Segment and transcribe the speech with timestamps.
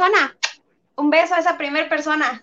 [0.00, 0.34] persona.
[0.96, 2.42] Un beso a esa primera persona.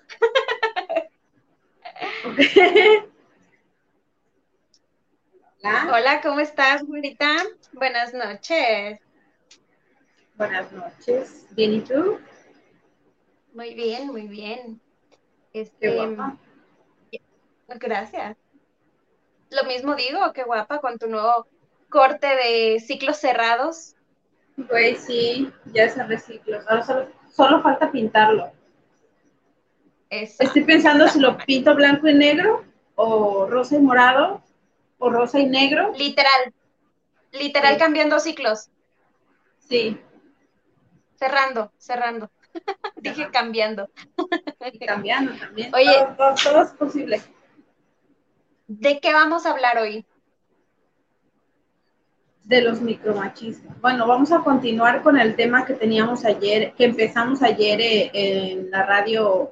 [5.63, 5.87] Hola.
[5.91, 7.35] Hola, ¿cómo estás, güerita?
[7.73, 8.99] Buenas noches.
[10.35, 11.47] Buenas noches.
[11.51, 12.19] ¿Bien y tú?
[13.53, 14.79] Muy bien, muy bien.
[15.51, 16.37] Qué Este, guapa.
[17.67, 18.37] gracias.
[19.49, 21.47] Lo mismo digo, qué guapa con tu nuevo
[21.89, 23.95] corte de ciclos cerrados.
[24.57, 26.59] Güey, sí, ya se reciclo.
[26.67, 28.51] Ahora solo, solo falta pintarlo.
[30.09, 32.63] Estoy pensando si lo pinto blanco y negro,
[32.95, 34.41] o rosa y morado,
[34.97, 35.93] o rosa y negro.
[35.95, 36.53] Literal.
[37.31, 37.79] Literal Sí.
[37.79, 38.69] cambiando ciclos.
[39.59, 39.99] Sí,
[41.19, 42.29] Cerrando, cerrando.
[42.95, 43.89] Dije cambiando.
[44.71, 45.73] y cambiando también.
[45.75, 45.91] Oye.
[45.93, 47.21] Todo, todo- todo es posible.
[48.67, 50.05] ¿De qué vamos a hablar hoy?
[52.47, 53.79] De los micromachismos.
[53.81, 58.71] Bueno, vamos a continuar con el tema que teníamos ayer, que empezamos ayer eh, en
[58.71, 59.51] la radio,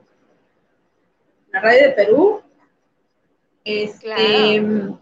[1.52, 2.41] la radio de Perú.
[3.65, 5.02] Este, Claro.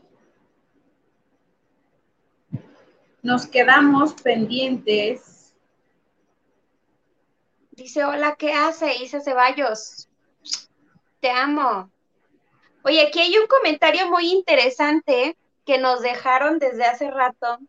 [3.22, 5.56] Nos quedamos pendientes.
[7.72, 8.96] Dice, hola, ¿qué hace?
[9.02, 10.10] Isa Ceballos.
[11.22, 11.90] Te amo.
[12.84, 17.60] Oye, aquí hay un comentario muy interesante que nos dejaron desde hace rato.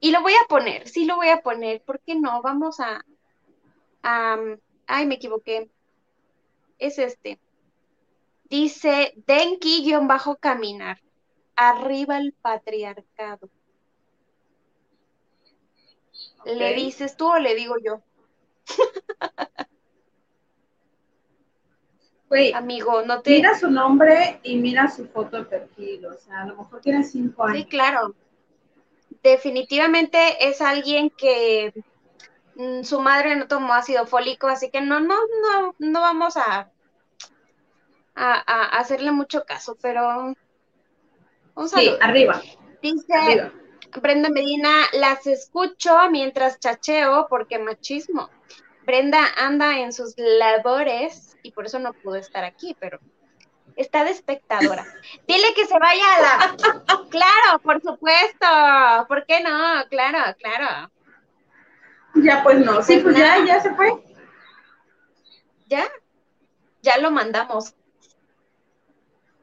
[0.00, 1.82] Y lo voy a poner, sí lo voy a poner.
[1.82, 2.42] ¿Por qué no?
[2.42, 3.04] Vamos a...
[4.02, 4.38] a-
[4.86, 5.70] ay, me equivoqué.
[6.78, 7.40] Es este.
[8.44, 10.98] Dice, Denki-caminar.
[11.56, 13.50] Arriba el patriarcado.
[16.46, 18.02] ¿Le dices tú o le digo yo?
[22.54, 23.30] Amigo, no te...
[23.30, 26.06] mira su nombre y mira su foto de perfil.
[26.06, 27.66] O sea, a lo mejor tiene cinco Sí, años.
[27.68, 28.14] claro.
[29.22, 31.72] Definitivamente es alguien que
[32.54, 36.70] mm, su madre no tomó ácido fólico, así que no, no, no, no vamos a,
[38.14, 40.34] a, a hacerle mucho caso, pero
[41.54, 41.98] un Sí, saludo.
[42.00, 42.42] arriba,
[42.82, 43.52] Dice arriba.
[44.00, 48.30] Brenda Medina, las escucho mientras chacheo porque machismo.
[48.86, 53.00] Brenda anda en sus labores y por eso no pudo estar aquí, pero
[53.78, 54.84] está de espectadora.
[55.26, 56.56] Dile que se vaya a la...
[57.08, 58.46] Claro, por supuesto.
[59.06, 59.88] ¿Por qué no?
[59.88, 60.92] Claro, claro.
[62.16, 62.82] Ya pues no.
[62.82, 63.92] Sí, Pues ya, ya se fue.
[65.66, 65.88] Ya,
[66.82, 67.74] ya lo mandamos.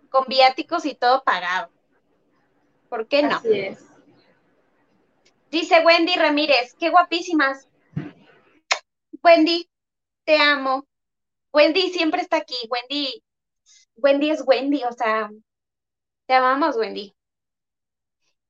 [0.09, 1.71] Con viáticos y todo pagado.
[2.89, 3.37] ¿Por qué no?
[3.37, 3.85] Así es.
[5.49, 7.69] Dice Wendy Ramírez, qué guapísimas.
[9.23, 9.69] Wendy,
[10.25, 10.85] te amo.
[11.53, 12.57] Wendy siempre está aquí.
[12.69, 13.23] Wendy,
[13.97, 15.29] Wendy es Wendy, o sea,
[16.27, 17.15] te amamos, Wendy.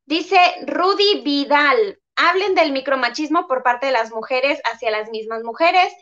[0.06, 5.94] Dice Rudy Vidal, hablen del micromachismo por parte de las mujeres hacia las mismas mujeres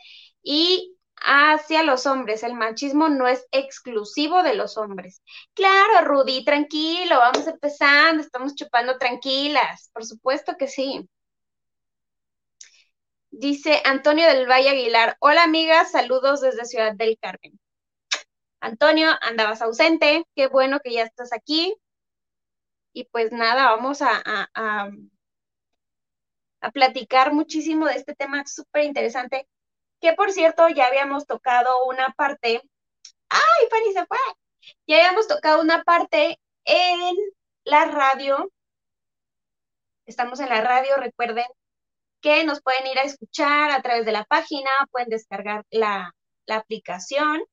[0.42, 2.42] y hacia los hombres.
[2.42, 5.22] El machismo no es exclusivo de los hombres.
[5.54, 11.08] Claro, Rudy, tranquilo, vamos empezando, estamos chupando tranquilas, por supuesto que sí.
[13.30, 17.58] Dice Antonio del Valle Aguilar, hola amigas, saludos desde Ciudad del Carmen.
[18.64, 21.76] Antonio, andabas ausente, qué bueno que ya estás aquí.
[22.94, 24.88] Y pues nada, vamos a, a,
[26.62, 29.46] a, platicar muchísimo de este tema súper interesante,
[30.00, 32.62] que por cierto ya habíamos tocado una parte,
[33.28, 34.18] ¡ay, Fanny se fue!
[34.86, 37.16] Ya habíamos tocado una parte en
[37.64, 38.50] la radio,
[40.06, 41.44] estamos en la radio, recuerden
[42.22, 46.14] que nos pueden ir a escuchar a través de la página, pueden descargar la,
[46.46, 47.44] la aplicación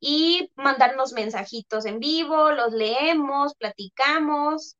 [0.00, 4.76] y mandarnos mensajitos en vivo, los leemos, platicamos.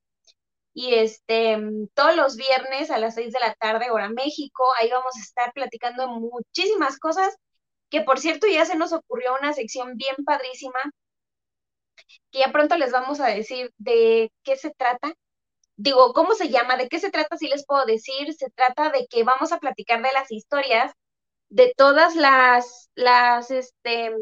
[0.75, 1.59] Y este,
[1.95, 5.53] todos los viernes a las 6 de la tarde, hora México, ahí vamos a estar
[5.53, 7.37] platicando muchísimas cosas,
[7.91, 10.81] que por cierto ya se nos ocurrió una sección bien padrísima,
[12.31, 15.15] que ya pronto les vamos a decir de qué se trata.
[15.77, 16.77] Digo, ¿cómo se llama?
[16.77, 17.37] ¿De qué se trata?
[17.37, 20.93] Si les puedo decir, se trata de que vamos a platicar de las historias,
[21.49, 24.13] de todas las, las, este,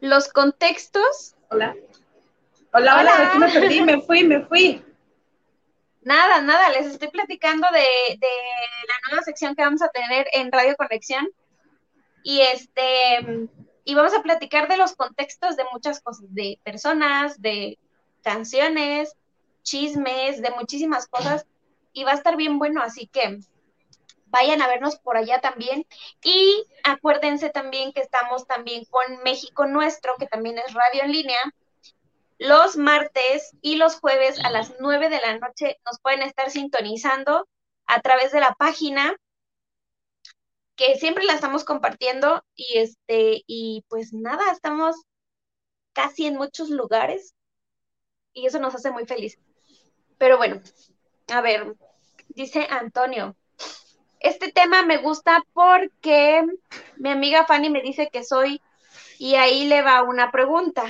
[0.00, 1.34] los contextos.
[1.50, 1.76] Hola.
[2.72, 3.46] Hola, hola, Hola.
[3.46, 4.84] me perdí, me fui, me fui.
[6.02, 8.28] Nada, nada, les estoy platicando de, de
[8.88, 11.28] la nueva sección que vamos a tener en Radio Conexión.
[12.22, 13.48] Y este,
[13.84, 17.78] y vamos a platicar de los contextos de muchas cosas, de personas, de
[18.22, 19.16] canciones,
[19.62, 21.46] chismes, de muchísimas cosas
[21.92, 23.38] y va a estar bien bueno, así que
[24.26, 25.86] vayan a vernos por allá también.
[26.22, 31.40] Y acuérdense también que estamos también con México Nuestro, que también es radio en línea.
[32.38, 37.48] Los martes y los jueves a las 9 de la noche nos pueden estar sintonizando
[37.86, 39.16] a través de la página
[40.76, 44.96] que siempre la estamos compartiendo y este y pues nada, estamos
[45.94, 47.34] casi en muchos lugares
[48.34, 49.40] y eso nos hace muy felices.
[50.18, 50.60] Pero bueno,
[51.28, 51.74] a ver,
[52.28, 53.34] dice Antonio,
[54.26, 56.44] este tema me gusta porque
[56.96, 58.60] mi amiga Fanny me dice que soy
[59.18, 60.84] y ahí le va una pregunta.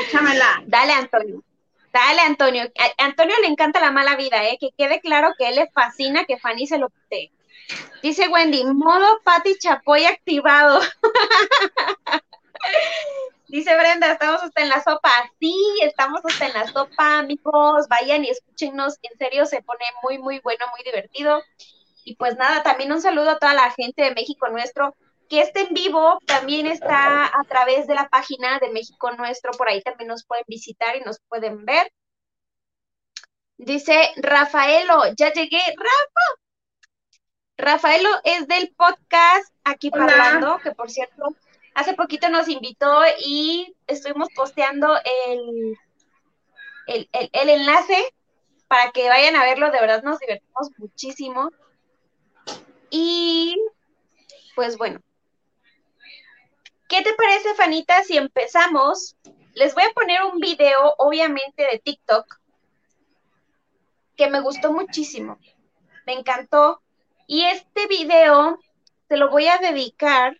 [0.00, 0.62] Échamela.
[0.66, 1.42] Dale, Antonio.
[1.92, 2.64] Dale, Antonio.
[2.78, 4.56] A Antonio le encanta la mala vida, ¿eh?
[4.58, 7.30] Que quede claro que él le fascina que Fanny se lo pute.
[8.02, 10.80] Dice Wendy, modo Pati Chapoy activado.
[13.48, 15.10] Dice Brenda, estamos hasta en la sopa.
[15.38, 17.86] Sí, estamos hasta en la sopa, amigos.
[17.88, 18.98] Vayan y escúchenos.
[19.02, 21.42] En serio, se pone muy, muy bueno, muy divertido.
[22.04, 24.94] Y pues nada, también un saludo a toda la gente de México Nuestro,
[25.28, 29.52] que este en vivo también está a través de la página de México Nuestro.
[29.52, 31.90] Por ahí también nos pueden visitar y nos pueden ver.
[33.56, 35.62] Dice Rafaelo, ya llegué.
[35.76, 36.40] Rafa.
[37.56, 40.06] Rafaelo es del podcast Aquí Hola.
[40.06, 41.28] Parlando, que por cierto,
[41.74, 44.94] hace poquito nos invitó y estuvimos posteando
[45.26, 45.76] el,
[46.86, 48.14] el, el- enlace
[48.68, 51.50] para que vayan a verlo, de verdad nos divertimos muchísimo.
[52.90, 53.56] Y
[54.54, 55.00] pues bueno,
[56.88, 59.16] ¿qué te parece, Fanita, si empezamos?
[59.54, 62.40] Les voy a poner un video, obviamente, de TikTok,
[64.16, 65.38] que me gustó muchísimo,
[66.06, 66.80] me encantó.
[67.26, 68.58] Y este video
[69.08, 70.38] se lo voy a dedicar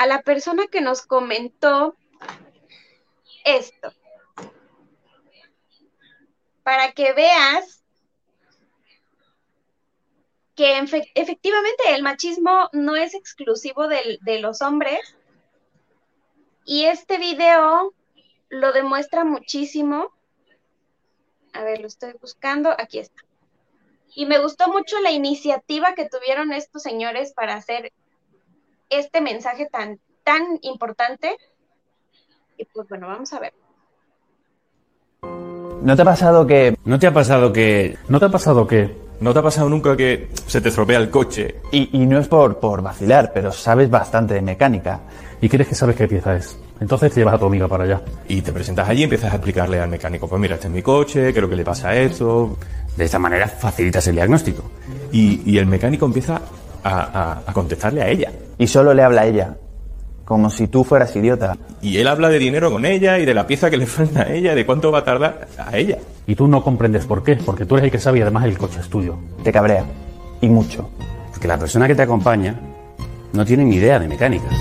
[0.00, 1.94] a la persona que nos comentó
[3.44, 3.92] esto.
[6.62, 7.84] Para que veas
[10.56, 15.00] que efe- efectivamente el machismo no es exclusivo de los hombres.
[16.64, 17.92] Y este video
[18.48, 20.14] lo demuestra muchísimo.
[21.52, 22.70] A ver, lo estoy buscando.
[22.70, 23.22] Aquí está.
[24.14, 27.92] Y me gustó mucho la iniciativa que tuvieron estos señores para hacer
[28.90, 31.36] este mensaje tan, tan importante.
[32.58, 33.54] Y pues bueno, vamos a ver.
[35.82, 37.96] ¿No te ha pasado que ¿No te ha pasado que...
[38.08, 41.10] ¿No te ha pasado que ¿No te ha pasado nunca que se te estropea el
[41.10, 41.56] coche?
[41.72, 45.00] Y, y no es por, por vacilar, pero sabes bastante de mecánica.
[45.42, 46.58] y crees que sabes qué pieza es?
[46.80, 48.00] Entonces te llevas a tu amiga para allá.
[48.28, 50.80] Y te presentas allí y empiezas a explicarle al mecánico, pues mira, este es mi
[50.80, 52.56] coche, creo que le pasa esto.
[52.96, 54.62] De esta manera facilitas el diagnóstico.
[55.12, 56.40] Y, y el mecánico empieza
[56.84, 58.30] a, a- a contestarle a ella.
[58.58, 59.56] Y solo le habla a ella.
[60.24, 61.56] Como si tú fueras idiota.
[61.82, 64.32] Y él habla de dinero con ella y de la pieza que le falta a
[64.32, 65.98] ella, de cuánto va a tardar a ella.
[66.26, 68.56] Y tú no comprendes por qué, porque tú eres el que sabe y además el
[68.56, 69.16] coche es tuyo.
[69.42, 69.84] Te cabrea.
[70.40, 70.90] Y mucho.
[71.32, 72.54] Porque la persona que te acompaña
[73.32, 74.54] no tiene ni idea de mecánicas.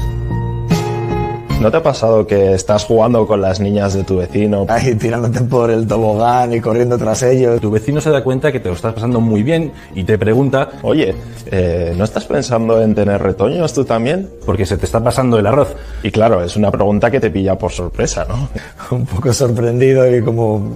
[1.59, 4.65] ¿No te ha pasado que estás jugando con las niñas de tu vecino?
[4.69, 7.59] Ahí tirándote por el tobogán y corriendo tras ellos.
[7.59, 10.69] Tu vecino se da cuenta que te lo estás pasando muy bien y te pregunta
[10.83, 11.13] Oye,
[11.47, 14.29] eh, ¿no estás pensando en tener retoños tú también?
[14.45, 15.75] porque se te está pasando el arroz.
[16.01, 18.49] Y claro, es una pregunta que te pilla por sorpresa, ¿no?
[18.95, 20.75] Un poco sorprendido y como,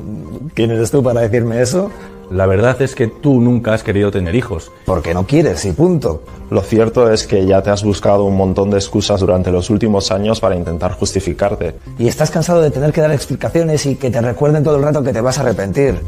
[0.53, 1.89] ¿quién eres tú para decirme eso?
[2.33, 4.71] La verdad es que tú nunca has querido tener hijos.
[4.85, 6.23] Porque no quieres y punto.
[6.49, 10.11] Lo cierto es que ya te has buscado un montón de excusas durante los últimos
[10.11, 11.75] años para intentar justificarte.
[11.99, 15.03] Y estás cansado de tener que dar explicaciones y que te recuerden todo el rato
[15.03, 15.99] que te vas a arrepentir.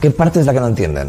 [0.00, 1.08] ¿Qué parte es la que no entienden?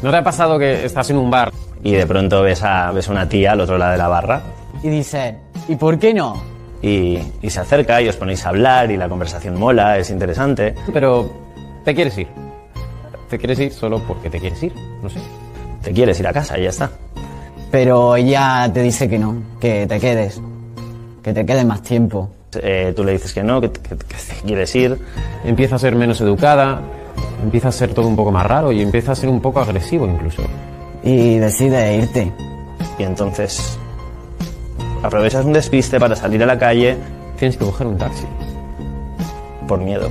[0.00, 3.08] ¿No te ha pasado que estás en un bar y de pronto ves a, ves
[3.08, 4.42] a una tía al otro lado de la barra
[4.82, 6.57] Y dice, ¿y por qué no?
[6.82, 10.74] Y, y se acerca y os ponéis a hablar y la conversación mola, es interesante.
[10.92, 11.30] pero
[11.84, 12.28] te quieres ir?
[13.28, 14.72] ¿Te quieres ir solo porque te quieres ir?
[15.02, 15.18] No sé.
[15.82, 16.90] Te quieres ir a casa y ya está.
[17.70, 20.40] Pero ella te dice que no, que te quedes,
[21.22, 22.30] que te quedes más tiempo.
[22.62, 24.98] Eh, tú le dices que no, que, que- que te quieres ir.
[25.44, 26.80] Empieza a ser menos educada,
[27.42, 30.06] empieza a ser todo un poco más raro y empieza a ser un poco agresivo
[30.06, 30.42] incluso.
[31.02, 32.32] Y decides irte.
[32.98, 33.78] Y entonces
[35.02, 36.96] aprovechas un despiste para salir a la calle
[37.38, 38.24] Tienes que coger un taxi.
[39.68, 40.10] por miedo.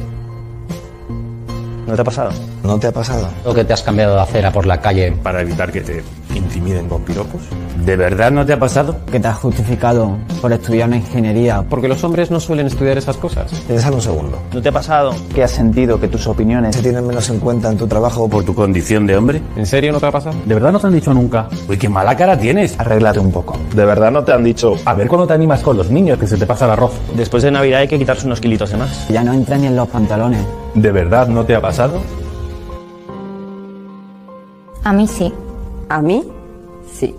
[1.85, 2.31] ¿No te ha pasado?
[2.63, 3.29] ¿No te ha pasado?
[3.45, 6.03] Lo que te has cambiado de acera por la calle Para evitar que te
[6.37, 7.41] intimiden con piropos?
[7.83, 8.97] ¿De verdad no te ha pasado?
[9.11, 11.63] Que te has justificado por estudiar una ingeniería.
[11.69, 13.51] Porque los hombres no suelen estudiar esas cosas.
[13.67, 14.39] Piensa un segundo.
[14.53, 17.69] ¿No te ha pasado que has sentido que tus opiniones Se tienen menos en cuenta
[17.69, 19.41] en tu trabajo ¿Por tu condición de hombre?
[19.55, 20.35] ¿En serio no te ha pasado?
[20.45, 21.47] ¿De verdad no te han dicho nunca?
[21.67, 22.79] Uy, qué mala cara tienes.
[22.79, 23.57] Arréglate un poco.
[23.75, 26.27] ¿De verdad no te han dicho, A ver cuando te animas con los niños, que
[26.27, 26.93] se te pasa el arroz.
[27.15, 29.07] Después de Navidad hay que quitarse unos kilitos de más.
[29.09, 30.45] Ya no entra ni en los pantalones.
[30.73, 32.01] ¿De verdad no te ha pasado?
[34.83, 35.33] A mí sí.
[35.89, 36.23] ¿A mí?
[36.91, 37.15] Sí.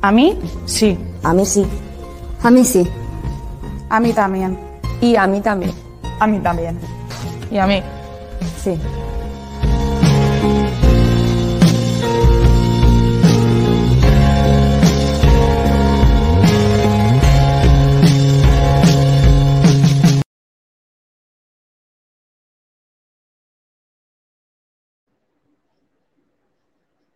[0.00, 0.96] A mí, sí.
[1.22, 1.66] A mí sí.
[2.42, 2.88] A mí sí.
[3.88, 4.56] A mí también.
[5.00, 5.72] Y a mí también.
[6.20, 6.78] A mí también.
[7.50, 7.82] Y a mí.
[8.62, 8.78] Sí.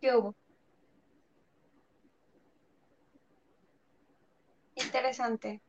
[0.00, 0.37] ¿Qué hubo?
[4.82, 5.60] Interesante.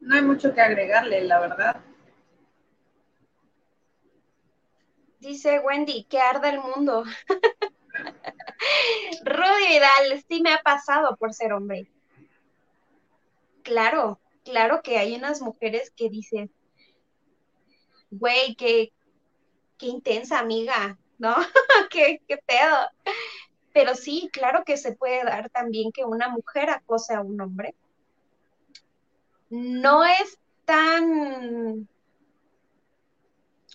[0.00, 1.80] No hay mucho que agregarle, la verdad.
[5.18, 7.04] Dice Wendy, que arda el mundo.
[9.24, 11.90] Rudy Vidal, sí me ha pasado por ser hombre.
[13.62, 16.52] Claro, claro que hay unas mujeres que dicen,
[18.10, 18.92] güey, qué,
[19.78, 21.34] qué intensa amiga, ¿no?
[21.90, 22.88] qué, qué pedo.
[23.76, 27.74] Pero sí, claro que se puede dar también que una mujer acose a un hombre.
[29.50, 31.86] No es tan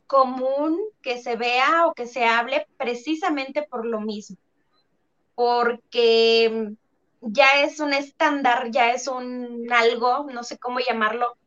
[0.08, 4.38] común que se vea o que se hable precisamente por lo mismo,
[5.36, 6.72] porque
[7.22, 11.38] ya es un estándar, ya es un algo, no sé cómo llamarlo,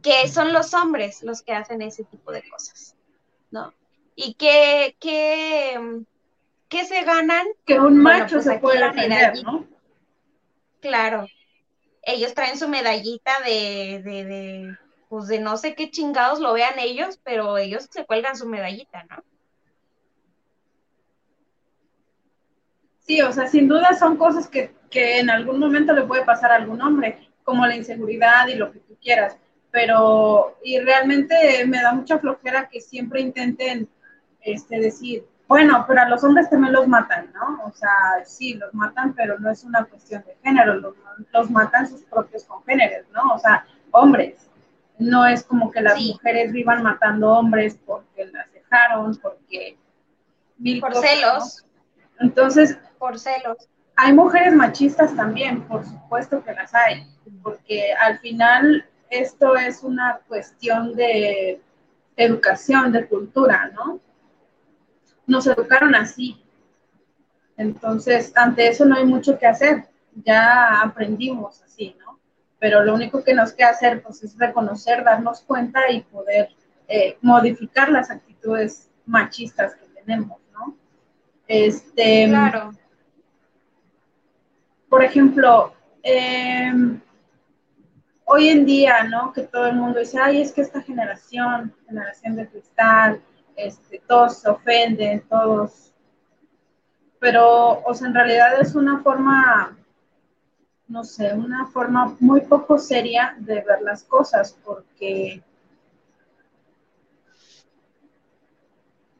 [0.00, 2.94] que son los hombres los que hacen ese tipo de cosas,
[3.50, 3.74] ¿no?
[4.14, 6.04] Y que, que,
[6.68, 7.46] que se ganan.
[7.66, 9.42] Que un Bueno, macho pues se puede defender.
[9.42, 9.66] ¿no?
[10.80, 11.26] Claro.
[12.02, 14.78] Ellos traen su medallita de, de, de,
[15.08, 19.04] pues de no sé qué chingados lo vean ellos, pero ellos se cuelgan su medallita,
[19.04, 19.24] ¿no?
[22.98, 26.52] Sí, o sea, sin duda son cosas que, que en algún momento le puede pasar
[26.52, 29.36] a algún hombre, como la inseguridad y lo que tú quieras.
[29.70, 33.88] Pero, y realmente me da mucha flojera que siempre intenten
[34.40, 37.62] este, decir, bueno, pero a los hombres también los matan, ¿no?
[37.64, 37.90] O sea,
[38.24, 40.94] sí, los matan, pero no es una cuestión de género, los,
[41.32, 43.34] los matan sus propios congéneres, ¿no?
[43.34, 44.48] O sea, hombres.
[44.98, 49.76] No es como que las mujeres vivan matando hombres porque las dejaron, porque
[50.56, 51.16] mil Por cosas, ¿no?
[51.40, 51.66] celos.
[52.20, 53.68] Entonces, Por celos.
[53.96, 57.08] hay mujeres machistas también, por supuesto que las hay,
[57.42, 61.60] porque al final esto es una cuestión de
[62.16, 63.98] educación, de cultura, ¿no?
[65.26, 66.40] Nos educaron así.
[67.56, 69.84] Entonces, ante eso no hay mucho que hacer.
[70.24, 72.18] Ya aprendimos así, ¿no?
[72.58, 76.48] Pero lo único que nos queda hacer pues, es reconocer, darnos cuenta y poder
[76.88, 80.76] eh, modificar las actitudes machistas que tenemos, ¿no?
[81.46, 82.72] Este, Claro.
[84.88, 86.72] por ejemplo, eh,
[88.24, 89.32] hoy en día, ¿no?
[89.32, 93.20] Que todo el mundo dice, ay, es que esta generación, generación de cristal,
[93.56, 95.92] este, todos se ofenden, todos.
[97.18, 99.76] Pero, o sea, en realidad es una forma,
[100.88, 105.42] no sé, una forma muy poco seria de ver las cosas, porque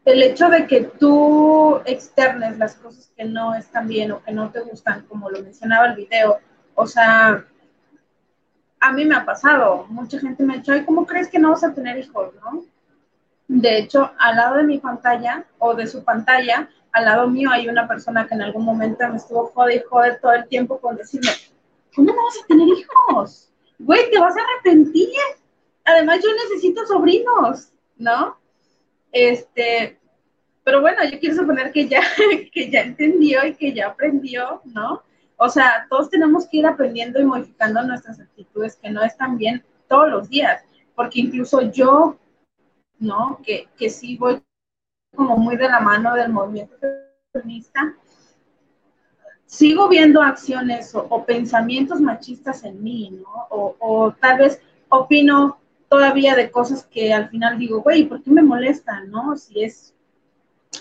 [0.05, 4.51] el hecho de que tú externes las cosas que no están bien o que no
[4.51, 6.39] te gustan, como lo mencionaba el video,
[6.75, 7.45] o sea,
[8.81, 11.53] a mí me ha pasado, mucha gente me ha dicho, ay, ¿cómo crees que no
[11.53, 12.65] vas a tener hijos, no?
[13.49, 17.69] De hecho, al lado de mi pantalla o de su pantalla, al lado mío hay
[17.69, 20.97] una persona que en algún momento me estuvo jode y jode todo el tiempo con
[20.97, 21.31] decirme,
[21.95, 23.51] ¿cómo no vas a tener hijos?
[23.79, 25.09] Güey, te vas a arrepentir.
[25.85, 28.39] Además, yo necesito sobrinos, ¿no?
[29.13, 29.99] Este,
[30.65, 32.01] pero bueno, yo quiero suponer que ya,
[32.53, 35.03] que ya entendió y que ya aprendió, ¿no?
[35.37, 39.65] O sea, todos tenemos que ir aprendiendo y modificando nuestras actitudes que no están bien
[39.89, 42.17] todos los días, porque incluso yo,
[42.99, 43.41] ¿no?
[43.45, 44.43] Que, que sí voy
[45.15, 46.75] como muy de la mano del movimiento
[47.33, 47.95] feminista,
[49.47, 53.47] sigo viendo acciones o, pensamientos machistas en mí, ¿no?
[53.51, 55.59] O, o tal vez opino
[55.89, 59.37] todavía de cosas que al final digo, güey, ¿por qué me molestan, no?
[59.37, 59.95] Si es,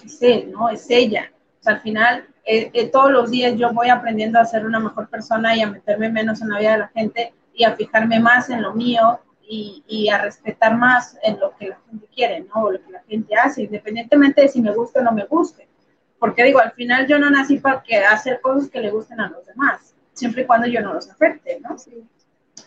[0.03, 0.69] es él, ¿no?
[0.69, 1.31] Es ella.
[1.59, 4.79] O sea, al final, eh, eh, todos los días yo voy aprendiendo a ser una
[4.79, 8.19] mejor persona y a meterme menos en la vida de la gente y a fijarme
[8.19, 12.41] más en lo mío y, y a respetar más en lo que la gente quiere,
[12.41, 12.63] ¿no?
[12.63, 15.67] O lo que la gente hace, independientemente de si me gusta o no me guste.
[16.19, 19.29] Porque digo, al final yo no nací para que hacer cosas que le gusten a
[19.29, 21.75] los demás, siempre y cuando yo no los afecte, ¿no?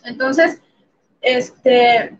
[0.03, 0.61] Entonces,
[1.21, 2.17] este,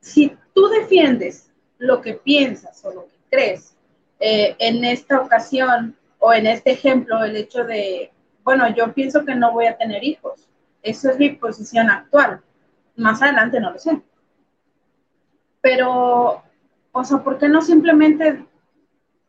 [0.00, 3.76] si tú defiendes lo que piensas o lo que crees,
[4.18, 8.10] eh, en esta ocasión o en este ejemplo, el hecho de,
[8.42, 10.48] bueno, yo pienso que no voy a tener hijos,
[10.82, 12.40] eso es mi posición actual,
[12.96, 14.00] más adelante no lo sé.
[15.60, 16.42] Pero,
[16.92, 18.44] o sea, ¿por qué no simplemente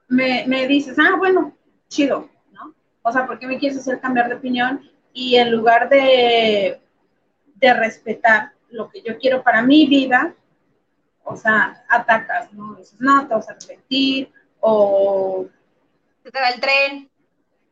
[0.07, 1.55] me, me dices, ah, bueno,
[1.88, 2.74] chido, ¿no?
[3.01, 4.89] O sea, ¿por qué me quieres hacer cambiar de opinión?
[5.13, 6.79] Y en lugar de,
[7.55, 10.33] de respetar lo que yo quiero para mi vida,
[11.24, 12.75] o sea, atacas, ¿no?
[12.75, 15.47] Dices, no, te vas a arrepentir, o...
[16.24, 17.09] Se te va el tren.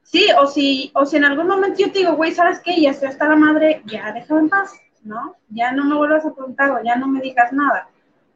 [0.03, 2.79] Sí, o si, o si en algún momento yo te digo, güey, ¿sabes qué?
[2.79, 4.73] Ya estoy hasta la madre, ya déjame en paz,
[5.05, 5.35] ¿no?
[5.49, 7.87] Ya no me vuelvas a preguntar o ya no me digas nada,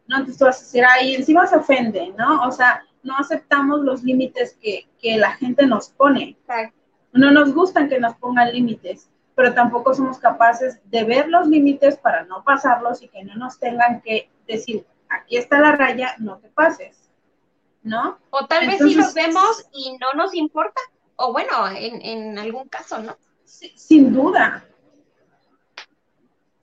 [0.08, 0.18] ¿no?
[0.18, 2.44] Entonces tú vas a decir, ahí encima se ofende, ¿no?
[2.44, 6.38] O sea, no aceptamos los límites que, que la gente nos pone.
[7.12, 11.98] No nos gustan que nos pongan límites, pero tampoco somos capaces de ver los límites
[11.98, 16.38] para no pasarlos y que no nos tengan que decir, aquí está la raya, no
[16.38, 17.10] te pases,
[17.82, 18.20] ¿no?
[18.30, 20.80] O tal vez sí los vemos y no nos importa,
[21.16, 23.18] o bueno, en, en algún caso, ¿no?
[23.44, 24.64] Sin duda.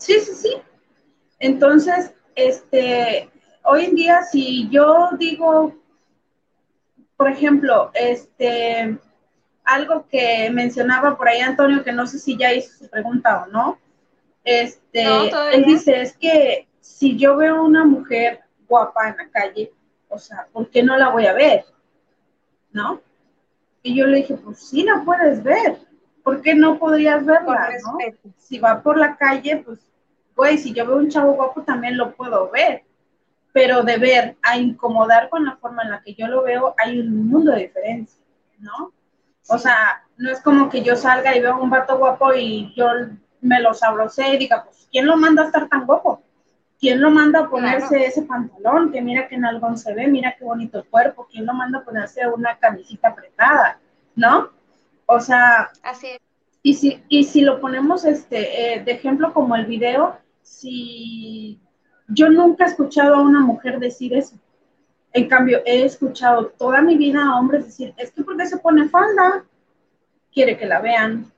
[0.06, 0.56] Sí, sí, sí.
[1.40, 3.28] Entonces, este,
[3.64, 5.74] hoy en día, si yo digo,
[7.16, 8.96] por ejemplo, este,
[9.64, 13.46] algo que mencionaba por ahí Antonio, que no sé si ya hizo su pregunta o
[13.48, 13.80] no,
[14.44, 15.02] este,
[15.52, 19.72] él dice, es que si yo veo una mujer guapa en la calle,
[20.08, 21.64] o sea, ¿por qué no la voy a ver?
[22.70, 23.00] ¿No?
[23.82, 25.78] Y yo le dije, pues sí la puedes ver,
[26.22, 27.70] ¿por qué no podrías verla?
[27.84, 27.98] ¿no?
[28.38, 29.80] Si va por la calle, pues,
[30.36, 32.82] güey, si yo veo un chavo guapo también lo puedo ver,
[33.52, 37.00] pero de ver a incomodar con la forma en la que yo lo veo, hay
[37.00, 38.22] un mundo de diferencia,
[38.58, 38.92] ¿no?
[39.48, 42.86] O sea, no es como que yo salga y veo un vato guapo y yo
[43.40, 46.22] me lo sabrosé y diga, pues, ¿quién lo manda a estar tan guapo?
[46.78, 48.92] ¿Quién lo manda a ponerse ese pantalón?
[48.92, 51.26] Que mira que en algún se ve, mira qué bonito el cuerpo.
[51.30, 53.78] ¿Quién lo manda a ponerse una camisita apretada?
[54.14, 54.50] ¿No?
[55.06, 56.18] O sea, Así es.
[56.62, 61.60] y si, y si lo ponemos este, eh, de ejemplo como el video, si
[62.08, 64.36] yo nunca he escuchado a una mujer decir eso.
[65.12, 68.88] En cambio, he escuchado toda mi vida a hombres decir, es que porque se pone
[68.88, 69.44] falda,
[70.32, 71.32] quiere que la vean,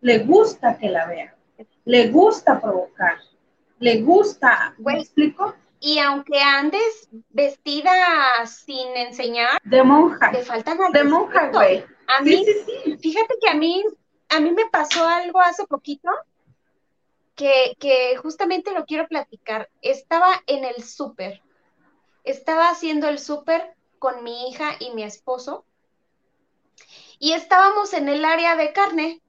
[0.00, 1.30] le gusta que la vean,
[1.84, 3.18] le gusta provocar,
[3.80, 5.54] le gusta, ¿me explico?
[5.80, 7.92] Y aunque andes vestida
[8.46, 11.84] sin enseñar, De monja, te faltan al de monja, güey.
[12.06, 12.52] A Sí, mí, sí,
[12.84, 12.96] sí.
[12.98, 13.84] fíjate que a mí,
[14.28, 16.08] a mí me pasó algo hace poquito
[17.36, 19.68] que, justamente lo quiero platicar.
[19.82, 21.42] Estaba en el súper,
[22.24, 25.64] estaba haciendo el súper con mi hija y mi esposo
[27.18, 29.22] y estábamos en el área de carne.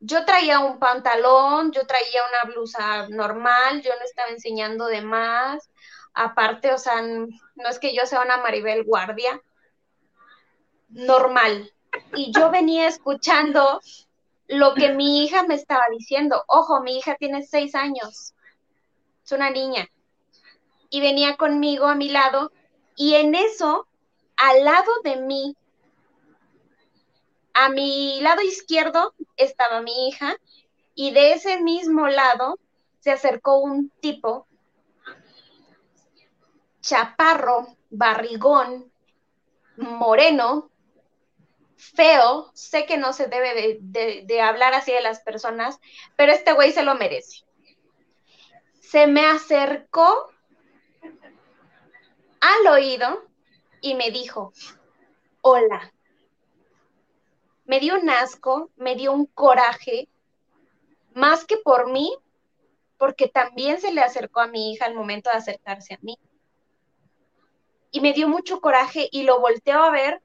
[0.00, 5.68] Yo traía un pantalón, yo traía una blusa normal, yo no estaba enseñando de más.
[6.14, 9.42] Aparte, o sea, no es que yo sea una Maribel Guardia,
[10.88, 11.72] normal.
[12.14, 13.80] Y yo venía escuchando
[14.48, 16.42] lo que mi hija me estaba diciendo.
[16.48, 18.34] Ojo, mi hija tiene seis años,
[19.24, 19.88] es una niña.
[20.90, 22.50] Y venía conmigo a mi lado,
[22.96, 23.86] y en eso,
[24.36, 25.54] al lado de mí,
[27.52, 30.36] a mi lado izquierdo estaba mi hija,
[30.94, 32.58] y de ese mismo lado
[33.00, 34.46] se acercó un tipo
[36.80, 38.90] chaparro, barrigón,
[39.76, 40.70] moreno,
[41.78, 45.78] feo, sé que no se debe de, hablar así de las personas,
[46.16, 47.44] pero este güey se lo merece.
[48.80, 50.30] Se me acercó
[52.40, 53.24] al oído
[53.80, 54.52] y me dijo,
[55.40, 55.92] hola.
[57.64, 60.08] Me dio un asco, me dio un coraje,
[61.12, 62.16] más que por mí,
[62.96, 66.18] porque también se le acercó a mi hija al momento de acercarse a mí.
[67.90, 70.22] Y me dio mucho coraje y lo volteo a ver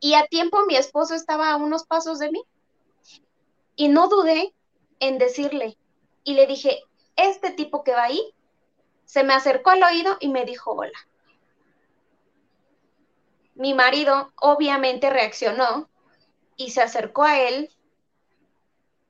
[0.00, 2.42] y a tiempo mi esposo estaba a unos pasos de mí.
[3.76, 4.54] Y no dudé
[5.00, 5.76] en decirle.
[6.24, 6.82] Y le dije,
[7.16, 8.34] este tipo que va ahí,
[9.04, 10.98] se me acercó al oído y me dijo hola.
[13.54, 15.88] Mi marido obviamente reaccionó
[16.56, 17.70] y se acercó a él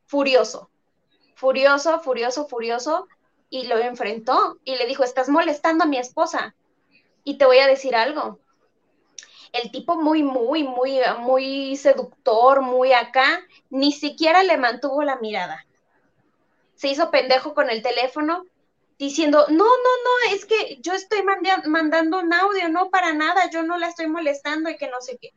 [0.07, 0.71] furioso,
[1.35, 3.09] furioso, furioso, furioso,
[3.51, 6.55] y lo enfrentó y le dijo, estás molestando a mi esposa.
[7.25, 8.39] Y te voy a decir algo,
[9.53, 15.65] el tipo muy, muy, muy, muy seductor, muy acá, ni siquiera le mantuvo la mirada.
[16.75, 18.45] Se hizo pendejo con el teléfono
[18.99, 23.51] diciendo, no, no, no, es que yo estoy manda- mandando un audio, no para nada,
[23.51, 25.31] yo no la estoy molestando y que no sé qué.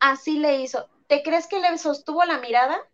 [0.00, 0.88] Así le hizo.
[1.06, 2.88] ¿Te crees que le sostuvo la mirada?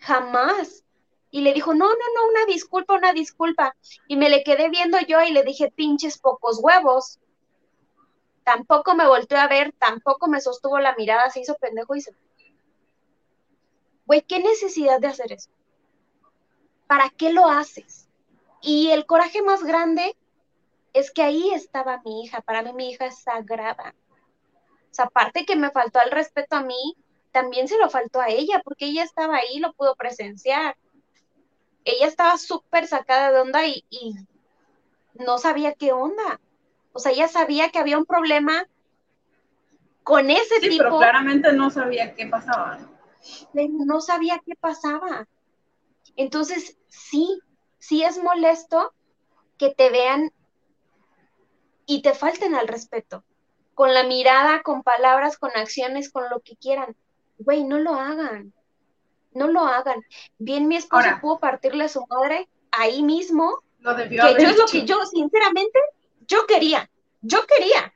[0.00, 0.82] Jamás.
[1.30, 3.76] Y le dijo, no, no, no, una disculpa, una disculpa.
[4.08, 7.18] Y me le quedé viendo yo y le dije, pinches pocos huevos.
[8.44, 12.14] Tampoco me volteó a ver, tampoco me sostuvo la mirada, se hizo pendejo y se...
[14.06, 15.50] Güey, ¿qué necesidad de hacer eso?
[16.86, 18.06] ¿Para qué lo haces?
[18.60, 20.14] Y el coraje más grande
[20.92, 22.42] es que ahí estaba mi hija.
[22.42, 23.94] Para mí mi hija es sagrada.
[24.90, 26.96] O sea, aparte que me faltó el respeto a mí,
[27.32, 30.76] también se lo faltó a ella, porque ella estaba ahí, lo pudo presenciar.
[31.84, 33.84] Ella estaba súper sacada de onda y
[35.14, 36.40] no sabía qué onda.
[36.94, 38.66] O sea, ella sabía que había un problema
[40.04, 40.84] con ese Sí, tipo.
[40.84, 42.78] pero claramente no sabía qué pasaba.
[43.58, 44.00] ¿no?
[44.00, 45.26] sabía qué pasaba.
[46.16, 47.40] Entonces, sí,
[47.78, 48.92] sí es molesto
[49.58, 50.30] que te vean
[51.86, 53.24] y te falten al respeto,
[53.74, 56.94] con la mirada, con palabras, con acciones, con lo que quieran.
[57.38, 58.52] Güey, no lo hagan,
[59.32, 60.00] no lo hagan.
[60.38, 61.20] Bien, mi esposo Ahora.
[61.20, 64.72] pudo partirle a su madre ahí mismo, Lo debió que haber yo es lo hecho.
[64.72, 65.78] que yo, sinceramente,
[66.26, 66.90] yo quería,
[67.22, 67.92] yo quería.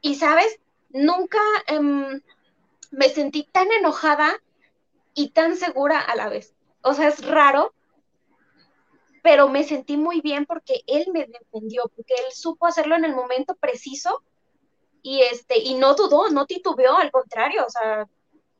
[0.00, 2.20] Y sabes, nunca em,
[2.90, 4.40] me sentí tan enojada
[5.14, 6.54] y tan segura a la vez.
[6.82, 7.74] O sea, es raro,
[9.22, 13.14] pero me sentí muy bien porque él me defendió, porque él supo hacerlo en el
[13.14, 14.22] momento preciso
[15.02, 18.08] y este, y no dudó, no titubeó, al contrario, o sea,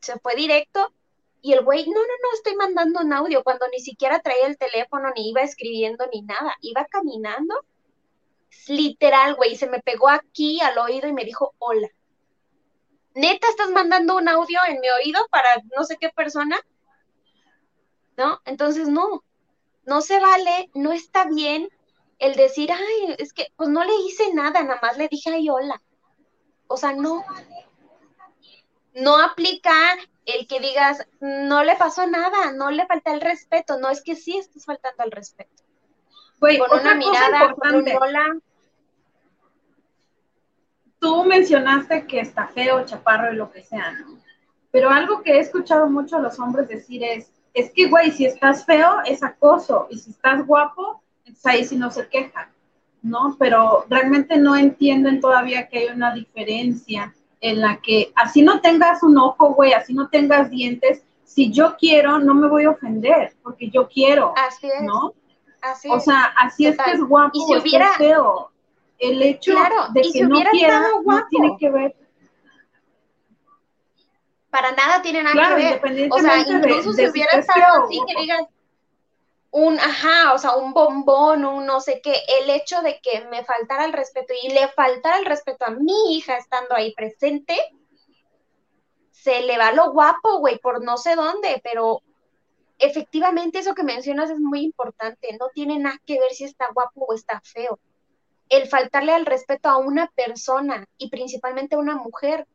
[0.00, 0.92] se fue directo.
[1.40, 4.58] Y el güey, no, no, no, estoy mandando un audio cuando ni siquiera traía el
[4.58, 6.56] teléfono, ni iba escribiendo, ni nada.
[6.60, 7.64] Iba caminando,
[8.68, 11.88] literal, güey, se me pegó aquí al oído y me dijo, hola.
[13.14, 16.60] Neta, estás mandando un audio en mi oído para no sé qué persona,
[18.16, 18.40] ¿no?
[18.44, 19.24] Entonces, no,
[19.86, 21.68] no se vale, no está bien
[22.18, 25.48] el decir, ay, es que, pues no le hice nada, nada más le dije, ay,
[25.48, 25.80] hola.
[26.66, 27.24] O sea, no.
[28.94, 29.72] No aplica
[30.24, 34.14] el que digas, no le pasó nada, no le falta el respeto, no es que
[34.14, 35.63] sí estás faltando al respeto.
[36.44, 38.44] Güey, con otra una cosa mirada, con un importante.
[40.98, 44.18] Tú mencionaste que está feo, chaparro y lo que sea, ¿no?
[44.70, 48.26] Pero algo que he escuchado mucho a los hombres decir es, es que, güey, si
[48.26, 52.50] estás feo es acoso y si estás guapo, entonces ahí sí no se quejan,
[53.00, 53.36] ¿no?
[53.38, 59.02] Pero realmente no entienden todavía que hay una diferencia en la que así no tengas
[59.02, 63.32] un ojo, güey, así no tengas dientes, si yo quiero, no me voy a ofender,
[63.42, 65.14] porque yo quiero, así es, ¿no?
[65.64, 66.04] Así O es.
[66.04, 68.50] sea, así es que es guapo Y si hubiera- feo.
[68.98, 71.26] El hecho Claro, de que si no hubiera quiera no guapo.
[71.28, 71.96] tiene que ver
[74.50, 76.08] para nada tiene nada Claro, que ver.
[76.12, 78.42] O sea, de- incluso de si si hubiera estado así, que digas
[79.50, 83.44] un, ajá, o sea, un bombón, un no sé qué, el hecho de que me
[83.44, 87.56] faltara el respeto y le faltara el respeto a mi hija estando ahí presente,
[89.10, 92.00] se le va lo guapo, güey, por no sé dónde, pero
[92.78, 97.06] efectivamente eso que mencionas es muy importante, no tiene nada que ver si está guapo
[97.06, 97.78] o está feo.
[98.48, 102.46] El faltarle al respeto a una persona y principalmente a una mujer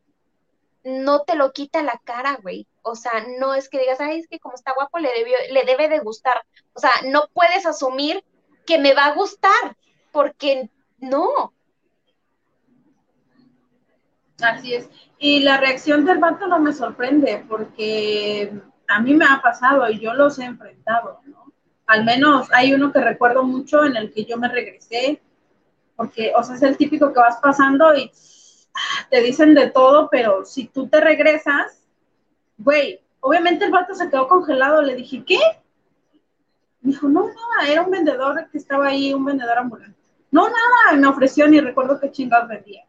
[0.84, 2.67] no te lo quita la cara, güey.
[2.82, 5.63] O sea, no es que digas, ay, es que como está guapo le, debió, le
[5.65, 6.45] debe de gustar.
[6.73, 8.23] O sea, no puedes asumir
[8.65, 9.77] que me va a gustar,
[10.12, 11.53] porque no.
[14.41, 14.89] Así es.
[15.17, 18.53] Y la reacción del vato no me sorprende porque
[18.89, 21.54] a mí me ha pasado y yo los he enfrentado, ¿no?
[21.88, 25.21] Al menos hay uno que recuerdo mucho en el que yo me regresé,
[25.95, 28.12] porque, o sea, es el típico que vas pasando y
[28.73, 31.84] ah, te dicen de todo, pero si tú te regresas,
[32.58, 35.39] güey, obviamente el vato se quedó congelado, le dije, ¿qué?
[36.82, 39.97] Me dijo, no, nada, era un vendedor que estaba ahí, un vendedor ambulante.
[40.32, 42.86] No, nada, me ofreció, ni recuerdo qué chingados vendía.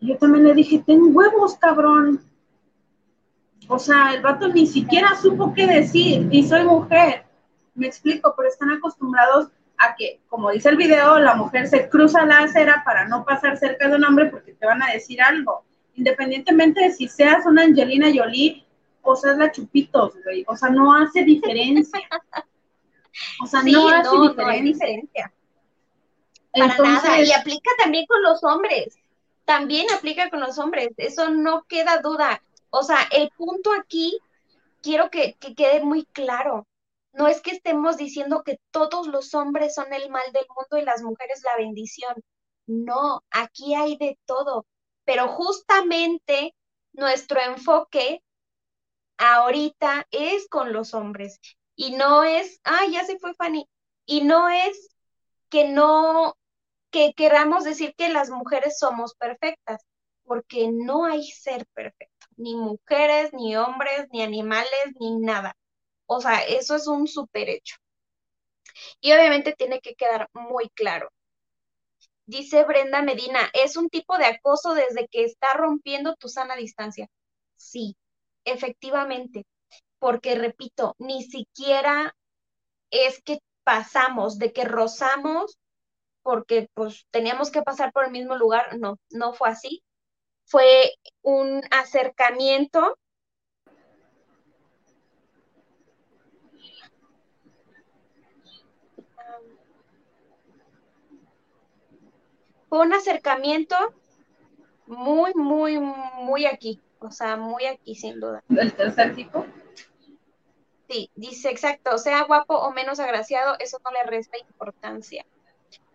[0.00, 2.20] Y yo también le dije, ten huevos, cabrón.
[3.68, 7.24] O sea, el vato ni siquiera supo qué decir, y soy mujer.
[7.74, 12.24] Me explico, pero están acostumbrados a que, como dice el video, la mujer se cruza
[12.24, 15.64] la acera para no pasar cerca de un hombre porque te van a decir algo.
[15.94, 18.64] Independientemente de si seas una Angelina Jolie
[19.02, 20.44] o seas la Chupitos, güey.
[20.46, 22.00] O sea, no hace diferencia.
[23.42, 24.62] O sea, Sí, no hace no, no hay diferencia.
[24.62, 25.32] diferencia.
[26.52, 27.20] Para Entonces, nada.
[27.22, 28.98] Y aplica también con los hombres.
[29.44, 30.90] También aplica con los hombres.
[30.96, 32.42] Eso no queda duda.
[32.78, 34.18] O sea, el punto aquí,
[34.82, 36.66] quiero que, que quede muy claro.
[37.12, 40.84] No es que estemos diciendo que todos los hombres son el mal del mundo y
[40.84, 42.14] las mujeres la bendición.
[42.66, 44.66] No, aquí hay de todo.
[45.04, 46.54] Pero justamente
[46.92, 48.22] nuestro enfoque
[49.18, 51.38] ahorita es con los hombres.
[51.74, 53.68] Y no es, ah, ya se fue Fanny.
[54.06, 54.88] Y no es
[55.48, 56.36] que no,
[56.90, 59.82] que queramos decir que las mujeres somos perfectas,
[60.24, 64.70] porque no hay ser perfecto, ni mujeres, ni hombres, ni animales,
[65.00, 65.56] ni nada.
[66.06, 67.76] O sea, eso es un super hecho.
[69.00, 71.08] Y obviamente tiene que quedar muy claro.
[72.26, 77.08] Dice Brenda Medina, es un tipo de acoso desde que está rompiendo tu sana distancia.
[77.56, 77.96] Sí,
[78.44, 79.44] efectivamente,
[80.00, 82.14] porque repito, ni siquiera
[82.90, 85.58] es que pasamos, de que rozamos,
[86.22, 89.82] porque pues teníamos que pasar por el mismo lugar, no, no fue así.
[90.46, 92.96] Fue un acercamiento
[102.68, 103.76] fue un acercamiento
[104.86, 108.42] muy, muy, muy aquí, o sea, muy aquí sin duda.
[108.48, 109.46] ¿El tercer tipo?
[110.88, 115.26] Sí, dice exacto, sea guapo o menos agraciado, eso no le resta importancia.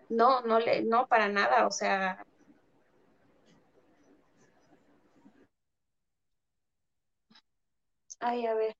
[0.09, 2.25] No, no le, no para nada, o sea.
[8.21, 8.75] Ay, a ver.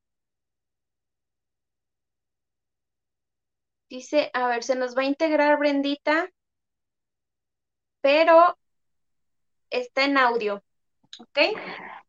[3.89, 6.30] Dice, a ver, se nos va a integrar Brendita,
[8.01, 8.58] pero
[9.69, 10.63] está en audio,
[11.19, 11.39] ¿ok?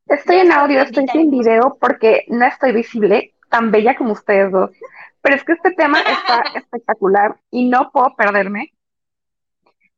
[0.06, 4.70] Estoy en audio, estoy sin video porque no estoy visible, tan bella como ustedes dos.
[5.22, 8.74] Pero es que este tema está espectacular y no puedo perderme.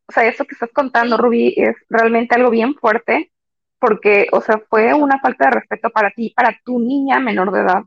[0.06, 3.32] O sea, eso que estás contando, Rubí, es realmente algo bien fuerte
[3.78, 7.60] porque, o sea, fue una falta de respeto para ti, para tu niña menor de
[7.60, 7.82] edad,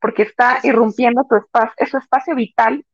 [0.00, 2.84] porque está irrumpiendo tu espacio, su espacio vital,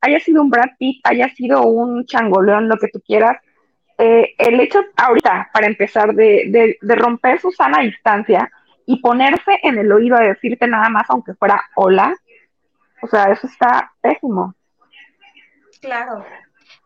[0.00, 3.36] haya sido un Brad Pitt, haya sido un changoleón, lo que tú quieras,
[3.98, 8.50] eh, el hecho ahorita, para empezar, de, de, romper su sana distancia
[8.86, 12.14] y ponerse en el oído a decirte nada más, aunque fuera hola,
[13.02, 14.54] o sea, eso está pésimo.
[15.80, 16.24] Claro.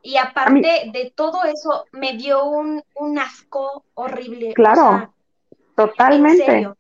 [0.07, 4.53] Y aparte de todo eso, me dio un, un asco horrible.
[4.53, 5.14] Claro,
[5.75, 6.43] totalmente.
[6.43, 6.77] En serio,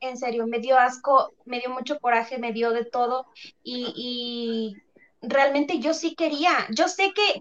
[0.00, 3.26] en serio, me dio asco, me dio mucho coraje, me dio de todo.
[3.62, 4.82] Y, y
[5.22, 7.40] realmente yo sí quería, yo sé que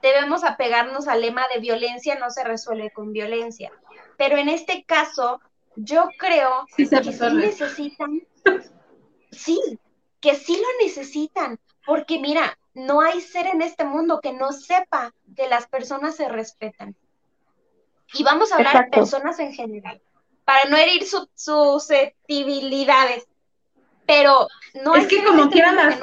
[0.00, 3.70] debemos apegarnos al lema de violencia no se resuelve con violencia.
[4.16, 5.40] Pero en este caso,
[5.76, 8.22] yo creo que sí necesitan,
[9.30, 9.60] sí,
[10.20, 15.12] que sí lo necesitan, porque mira, no hay ser en este mundo que no sepa
[15.34, 16.94] que las personas se respetan.
[18.14, 20.00] Y vamos a hablar de personas en general,
[20.44, 23.26] para no herir sus susceptibilidades.
[24.06, 24.46] Pero
[24.84, 25.98] no es que como quieran las,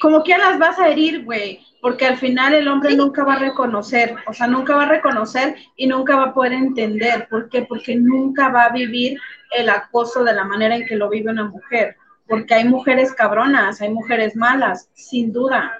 [0.00, 3.40] como quieran las vas a herir, güey porque al final el hombre nunca va a
[3.40, 7.28] reconocer, o sea, nunca va a reconocer y nunca va a poder entender.
[7.28, 7.60] ¿Por qué?
[7.60, 11.44] Porque nunca va a vivir el acoso de la manera en que lo vive una
[11.44, 15.72] mujer, porque hay mujeres cabronas, hay mujeres malas, sin duda,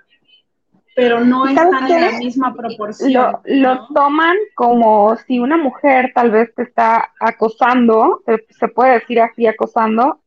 [0.94, 3.36] pero no están en la misma proporción.
[3.44, 9.46] Lo, toman como si una mujer tal vez te está acosando, se, puede decir así,
[9.46, 10.20] acosando,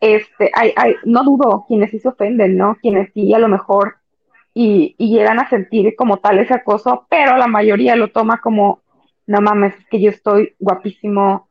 [0.00, 2.76] este, hay, hay, no dudo quienes sí se ofenden, ¿no?
[2.80, 3.96] Quienes sí a lo mejor
[4.54, 8.82] y, llegan a sentir como tal ese acoso, pero la mayoría lo toma como,
[9.26, 11.47] no mames, es que yo estoy guapísimo,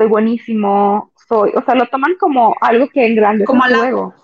[0.00, 4.14] estoy buenísimo, soy, o sea, lo toman como algo que engrandece como luego,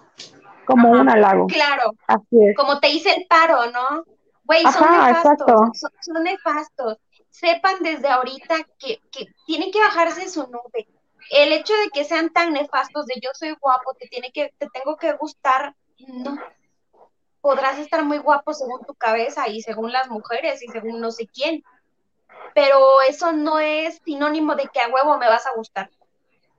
[0.64, 1.46] como un halago.
[1.48, 2.56] Claro, Así es.
[2.56, 4.04] como te hice el paro, ¿no?
[4.44, 6.96] Güey, son nefastos, son, nefastos.
[7.28, 10.88] Sepan desde ahorita que, que tienen que bajarse su nube.
[11.30, 14.68] El hecho de que sean tan nefastos de yo soy guapo, te tiene que, te
[14.72, 16.38] tengo que gustar, no,
[17.42, 21.26] podrás estar muy guapo según tu cabeza y según las mujeres y según no sé
[21.26, 21.62] quién,
[22.54, 25.90] pero eso no es sinónimo de que a huevo me vas a gustar.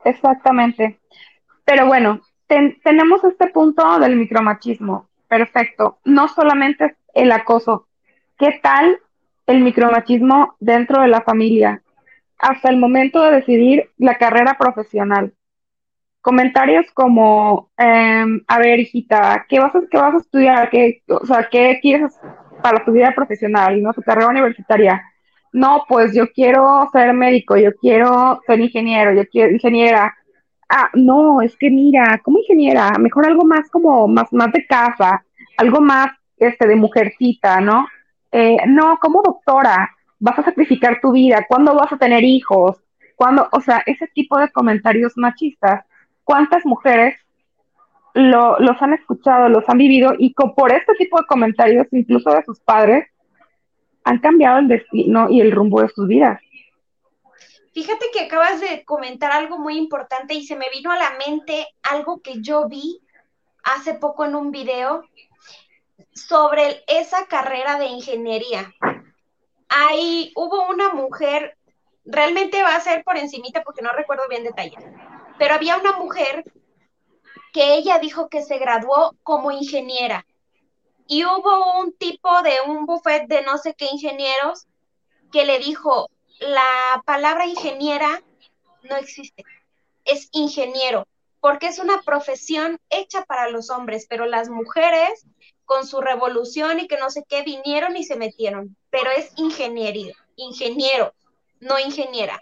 [0.03, 0.99] Exactamente.
[1.65, 5.09] Pero bueno, tenemos este punto del micromachismo.
[5.27, 5.99] Perfecto.
[6.05, 7.87] No solamente el acoso.
[8.37, 8.99] ¿Qué tal
[9.47, 11.81] el micromachismo dentro de la familia?
[12.37, 15.33] Hasta el momento de decidir la carrera profesional
[16.27, 20.69] comentarios como, em, a ver, hijita, ¿qué vas a, qué vas a estudiar?
[20.69, 22.19] ¿Qué, o sea, ¿qué quieres
[22.61, 23.93] para tu vida profesional, no?
[23.93, 25.01] Tu carrera universitaria.
[25.53, 30.15] No, pues yo quiero ser médico, yo quiero ser ingeniero, yo quiero ingeniera.
[30.69, 35.23] Ah, no, es que mira, como ingeniera, mejor algo más como más, más de casa,
[35.57, 37.87] algo más este de mujercita, ¿no?
[38.31, 42.77] Eh, no, como doctora, vas a sacrificar tu vida, ¿cuándo vas a tener hijos?
[43.15, 43.47] ¿Cuándo?
[43.51, 45.85] O sea, ese tipo de comentarios machistas
[46.27, 47.15] cuántas mujeres
[48.13, 52.43] lo, los han escuchado, los han vivido y por este tipo de comentarios, incluso de
[52.43, 53.07] sus padres,
[54.07, 56.39] han cambiado el destino y el rumbo de sus vidas.
[57.73, 61.67] Fíjate que acabas de comentar algo muy importante y se me vino a la mente
[61.83, 63.01] algo que yo vi
[63.63, 65.03] hace poco en un video.
[66.13, 68.73] sobre esa carrera de ingeniería.
[69.69, 71.57] Ahí hubo una mujer,
[72.05, 74.83] realmente va a ser por encimita porque no recuerdo bien detalles,
[75.37, 76.43] pero había una mujer
[77.53, 80.25] que ella dijo que se graduó como ingeniera
[81.07, 84.67] y hubo un tipo de un buffet de no sé qué ingenieros
[85.31, 88.21] que le dijo, la palabra ingeniera
[88.83, 89.43] no existe,
[90.05, 91.07] es ingeniero,
[91.39, 95.25] porque es una profesión hecha para los hombres, pero las mujeres
[95.65, 100.13] con su revolución y que no sé qué vinieron y se metieron, pero es ingeniería,
[100.35, 101.13] ingeniero,
[101.59, 102.41] no ingeniera.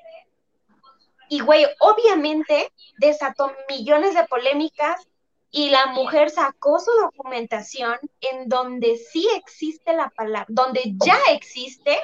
[1.29, 5.07] Y güey, obviamente desató millones de polémicas
[5.55, 11.97] y la mujer sacó su documentación en donde sí existe la palabra, donde ya existe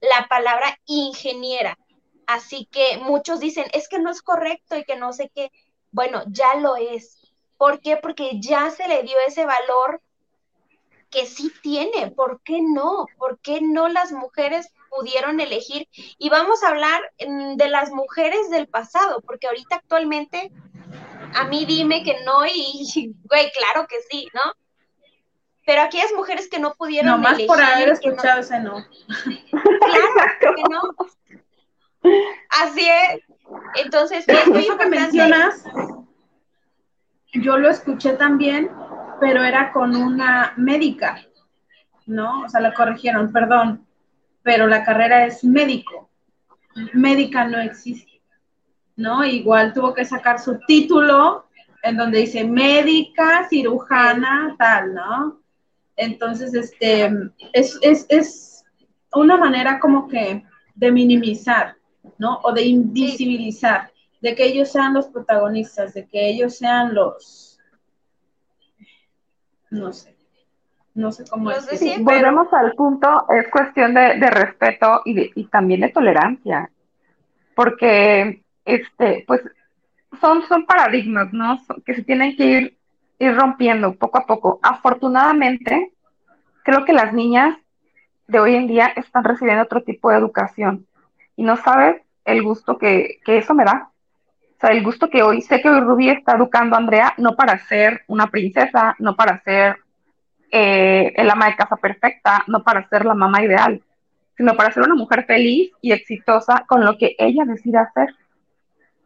[0.00, 1.78] la palabra ingeniera.
[2.26, 5.52] Así que muchos dicen, es que no es correcto y que no sé qué.
[5.92, 7.20] Bueno, ya lo es.
[7.56, 7.98] ¿Por qué?
[7.98, 10.02] Porque ya se le dio ese valor
[11.08, 12.10] que sí tiene.
[12.10, 13.06] ¿Por qué no?
[13.16, 15.86] ¿Por qué no las mujeres pudieron elegir?
[16.18, 20.50] Y vamos a hablar mm, de las mujeres del pasado, porque ahorita actualmente
[21.34, 24.40] a mí dime que no y, güey, claro que sí, ¿no?
[25.66, 27.46] Pero aquellas mujeres que no pudieron Nomás elegir.
[27.48, 28.84] por haber no- escuchado ese no.
[29.50, 32.10] Claro que no.
[32.50, 33.20] Así es.
[33.82, 35.64] Entonces, es muy Eso que mencionas,
[37.34, 38.70] yo lo escuché también,
[39.20, 41.22] pero era con una médica,
[42.06, 42.42] ¿no?
[42.44, 43.86] O sea, la corrigieron, perdón,
[44.42, 46.08] pero la carrera es médico.
[46.94, 48.07] Médica no existe,
[48.98, 49.24] ¿no?
[49.24, 51.46] Igual tuvo que sacar su título
[51.84, 55.40] en donde dice médica, cirujana, tal, ¿no?
[55.96, 57.08] Entonces, este,
[57.52, 58.64] es, es, es
[59.12, 61.76] una manera como que de minimizar,
[62.18, 62.40] ¿no?
[62.42, 67.60] O de invisibilizar, de que ellos sean los protagonistas, de que ellos sean los,
[69.70, 70.16] no sé,
[70.94, 71.78] no sé cómo decirlo.
[71.78, 76.68] Sí, volvemos al punto, es cuestión de, de respeto y, de- y también de tolerancia,
[77.54, 79.40] porque este, pues
[80.20, 81.58] son, son paradigmas, ¿no?
[81.84, 82.78] Que se tienen que ir,
[83.18, 84.60] ir rompiendo poco a poco.
[84.62, 85.92] Afortunadamente,
[86.62, 87.56] creo que las niñas
[88.26, 90.86] de hoy en día están recibiendo otro tipo de educación
[91.34, 93.90] y no sabes el gusto que, que eso me da.
[94.56, 97.36] O sea, el gusto que hoy, sé que hoy Rubí está educando a Andrea no
[97.36, 99.76] para ser una princesa, no para ser
[100.50, 103.82] eh, el ama de casa perfecta, no para ser la mamá ideal,
[104.36, 108.14] sino para ser una mujer feliz y exitosa con lo que ella decida hacer.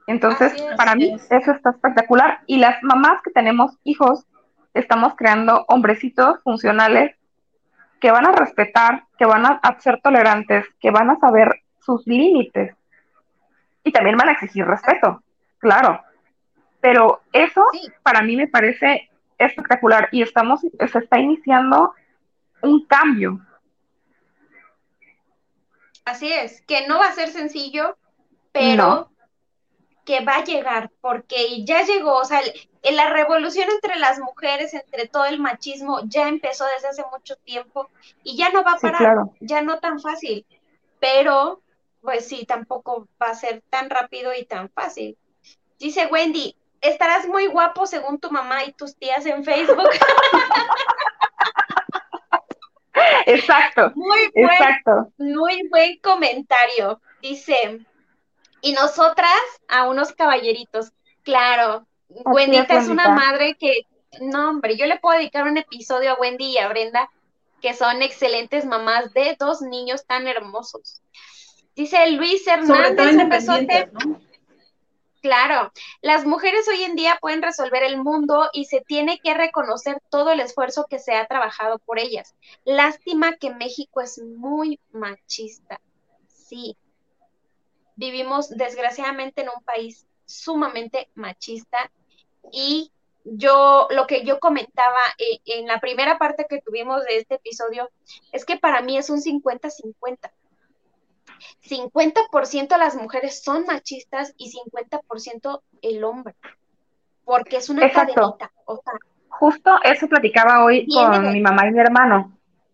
[0.07, 0.77] Entonces, es.
[0.77, 2.41] para mí eso está espectacular.
[2.47, 4.27] Y las mamás que tenemos hijos,
[4.75, 7.17] estamos creando hombrecitos funcionales
[8.01, 12.07] que van a respetar, que van a, a ser tolerantes, que van a saber sus
[12.07, 12.75] límites
[13.85, 15.23] y también van a exigir respeto,
[15.59, 16.03] claro.
[16.81, 17.65] Pero eso
[18.03, 21.95] para mí me parece espectacular y estamos, se está iniciando
[22.63, 23.41] un cambio.
[26.05, 27.97] Así es, que no va a ser sencillo,
[28.53, 29.12] pero No.
[30.05, 32.41] Que va a llegar, porque ya llegó, o sea,
[32.83, 37.37] el- la revolución entre las mujeres, entre todo el machismo, ya empezó desde hace mucho
[37.37, 37.89] tiempo
[38.25, 39.35] y ya no va a Sí, parar, claro.
[39.41, 40.45] ya no tan fácil,
[41.01, 41.61] pero
[42.01, 45.17] pues sí, tampoco va a ser tan rápido y tan fácil.
[45.79, 49.89] Dice Wendy, estarás muy guapo según tu mamá y tus tías en Facebook.
[53.27, 55.13] Exacto, Muy buen, exacto.
[55.19, 57.01] muy buen comentario.
[57.21, 57.81] Dice,
[58.63, 59.31] y nosotras
[59.69, 60.93] a unos caballeritos.
[61.23, 63.87] Claro, Wendita es una madre que,
[64.21, 67.11] no, hombre, yo le puedo dedicar un episodio a Wendy y a Brenda,
[67.61, 71.03] que son excelentes mamás de dos niños tan hermosos.
[71.77, 73.61] Dice Luis Hernández, un besote.
[73.63, 74.21] independientes, ¿no?
[75.23, 80.03] Claro, las mujeres hoy en día pueden resolver el mundo y se tiene que reconocer
[80.11, 82.35] todo el esfuerzo que se ha trabajado por ellas.
[82.65, 85.81] Lástima que México es muy machista.
[86.27, 86.77] Sí,
[88.03, 91.79] vivimos desgraciadamente en un país sumamente machista
[92.51, 92.91] y
[93.25, 97.89] yo, lo que yo comentaba eh, en la primera parte que tuvimos de este episodio
[98.33, 100.31] es que para mí es un 50-50.
[101.69, 106.35] 50% las mujeres son machistas y 50% el hombre,
[107.25, 108.15] porque es una Exacto.
[108.15, 108.51] cadenita.
[108.65, 108.93] O sea,
[109.29, 112.33] Justo eso platicaba hoy con de- mi mamá y mi hermano.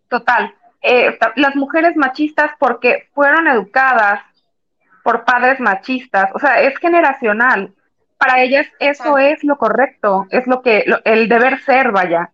[0.09, 0.53] Total.
[0.81, 4.21] Eh, las mujeres machistas porque fueron educadas
[5.09, 7.73] por padres machistas, o sea, es generacional.
[8.19, 12.29] Para ellas eso es lo correcto, es lo que lo- el deber ser, vaya.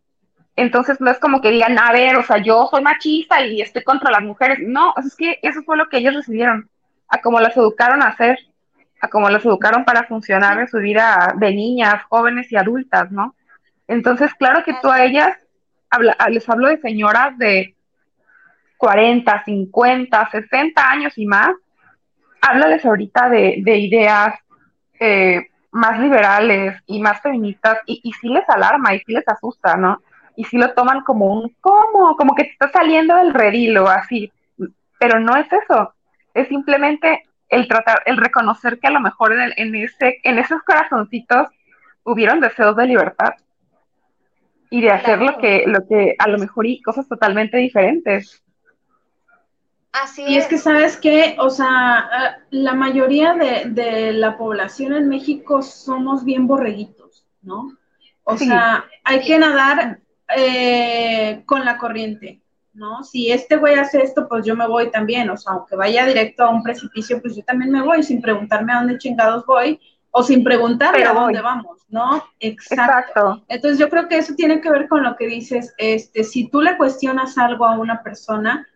[0.57, 3.81] Entonces no es como que digan, a ver, o sea, yo soy machista y estoy
[3.85, 4.59] contra las mujeres.
[4.61, 6.69] No, es que eso fue lo que ellos recibieron,
[7.07, 8.37] a como las educaron a hacer,
[8.99, 13.35] a como las educaron para funcionar en su vida de niñas, jóvenes y adultas, ¿no?
[13.87, 15.37] Entonces, claro que tú a ellas,
[15.89, 17.73] habla- les hablo de señoras de
[18.75, 21.51] 40, 50, 60 años y más,
[22.47, 24.35] háblales ahorita de, de ideas
[24.99, 29.75] eh, más liberales y más feministas y, y sí les alarma y sí les asusta,
[29.75, 30.01] ¿no?
[30.35, 32.15] Y sí lo toman como un, ¿cómo?
[32.17, 34.31] Como que te está saliendo del redilo, así.
[34.99, 35.93] Pero no es eso,
[36.33, 40.39] es simplemente el tratar, el reconocer que a lo mejor en, el- en ese, en
[40.39, 41.47] esos corazoncitos
[42.03, 43.33] hubieron deseos de libertad
[44.69, 48.43] y de hacer lo que, lo que a lo mejor y cosas totalmente diferentes.
[50.03, 51.35] Así Y es que, ¿sabes qué?
[51.39, 57.77] O sea, eh, la mayoría de, de la población en México somos bien borreguitos, ¿no?
[58.23, 58.45] O Sí.
[58.47, 59.99] sea, hay que nadar
[60.35, 62.41] eh, con la corriente,
[62.73, 63.03] ¿no?
[63.03, 65.29] Si este güey hace esto, pues yo me voy también.
[65.29, 68.73] O sea, aunque vaya directo a un precipicio, pues yo también me voy sin preguntarme
[68.73, 69.79] a dónde chingados voy
[70.11, 71.41] o sin preguntarle Pero a dónde voy.
[71.41, 72.23] vamos, ¿no?
[72.39, 73.03] Exacto.
[73.05, 73.45] Exacto.
[73.47, 76.61] Entonces yo creo que eso tiene que ver con lo que dices, este, si tú
[76.61, 78.67] le cuestionas algo a una persona,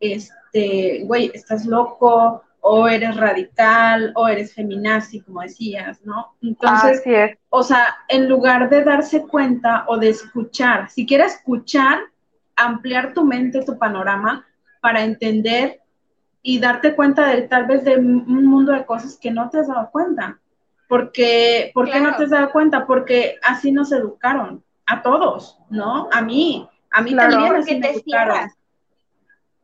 [0.00, 6.34] este, güey, estás loco, o eres radical, o eres feminazi, como decías, ¿no?
[6.42, 7.38] Entonces, Así es.
[7.48, 12.00] o sea, en lugar de darse cuenta o de escuchar, si quieres escuchar,
[12.56, 14.44] ampliar tu mente, tu panorama,
[14.80, 15.80] para entender
[16.42, 19.68] y darte cuenta de tal vez de un mundo de cosas que no te has
[19.68, 20.38] dado cuenta.
[20.88, 22.86] Porque, ¿por qué no te has dado cuenta?
[22.86, 26.08] Porque así nos educaron, a todos, ¿no?
[26.12, 27.30] A mí, a mí Claro.
[27.30, 28.34] también así me te educaron.
[28.36, 28.54] cierras.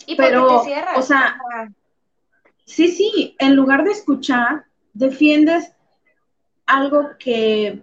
[0.06, 0.98] Y Pero, te cierras.
[0.98, 1.36] o sea,
[2.64, 5.72] Sí, sí, en lugar de escuchar, defiendes
[6.66, 7.82] algo que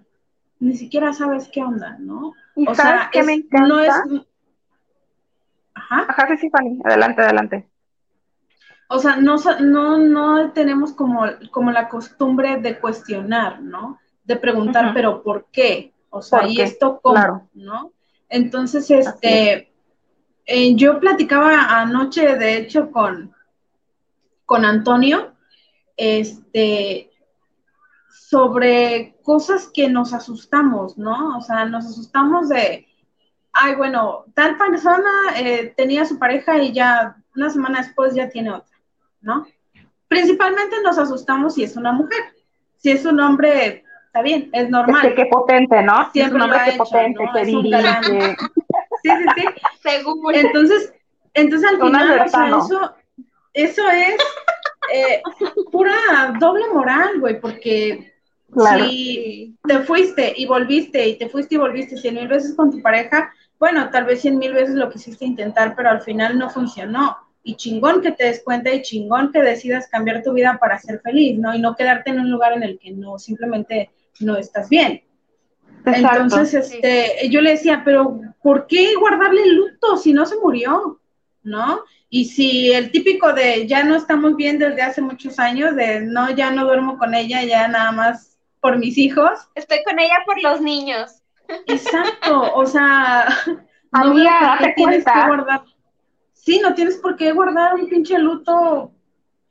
[0.59, 2.33] ni siquiera sabes qué onda, ¿no?
[2.55, 3.67] ¿Y O sabes sea, qué es- me encanta?
[3.67, 3.89] no es...
[5.73, 6.05] Ajá.
[6.09, 7.69] Ajá, sí, sí, Fanny, adelante, adelante.
[8.89, 13.99] O sea, no, no, no tenemos como, como la costumbre de cuestionar, ¿no?
[14.23, 15.93] De preguntar, pero ¿por qué?
[16.09, 16.63] O sea, ¿Por ¿y qué?
[16.63, 17.15] esto cómo?
[17.15, 17.49] Claro.
[17.53, 17.91] ¿No?
[18.29, 19.68] Entonces, este,
[20.51, 23.35] eh, yo platicaba anoche, de hecho, con,
[24.45, 25.33] con Antonio,
[25.95, 27.11] este,
[28.09, 31.37] sobre cosas que nos asustamos, ¿no?
[31.37, 32.87] O sea, nos asustamos de,
[33.51, 38.49] ay, bueno, tal persona eh, tenía su pareja y ya una semana después ya tiene
[38.49, 38.75] otra,
[39.21, 39.45] ¿no?
[40.07, 42.19] Principalmente nos asustamos si es una mujer.
[42.77, 45.05] Si es un hombre, está bien, es normal.
[45.05, 46.09] Este, qué potente, ¿no?
[46.11, 47.33] Siempre es un hombre que hecho, potente, ¿no?
[47.33, 48.35] que dirige.
[49.03, 49.45] Sí, sí, sí.
[49.81, 50.35] Según.
[50.35, 50.93] Entonces,
[51.33, 52.95] entonces al final, o sea, eso,
[53.53, 54.15] eso es
[54.93, 55.21] eh,
[55.71, 58.13] pura doble moral, güey, porque
[58.51, 58.85] Claro.
[58.85, 62.81] si te fuiste y volviste y te fuiste y volviste cien mil veces con tu
[62.81, 67.17] pareja, bueno, tal vez cien mil veces lo quisiste intentar, pero al final no funcionó.
[67.43, 70.99] Y chingón que te des cuenta y chingón que decidas cambiar tu vida para ser
[71.01, 71.55] feliz, ¿no?
[71.55, 75.03] Y no quedarte en un lugar en el que no, simplemente no estás bien.
[75.85, 76.21] Exacto.
[76.21, 80.99] Entonces, este, yo le decía, pero ¿por qué guardarle el luto si no se murió?
[81.43, 81.81] ¿No?
[82.09, 86.29] Y si el típico de ya no estamos bien desde hace muchos años, de no,
[86.31, 89.39] ya no duermo con ella, ya nada más por mis hijos.
[89.55, 91.21] Estoy con ella por los niños.
[91.67, 95.13] Exacto, o sea, no Amiga, qué tienes cuenta.
[95.21, 95.61] que guardar.
[96.33, 98.91] Sí, no tienes por qué guardar un pinche luto.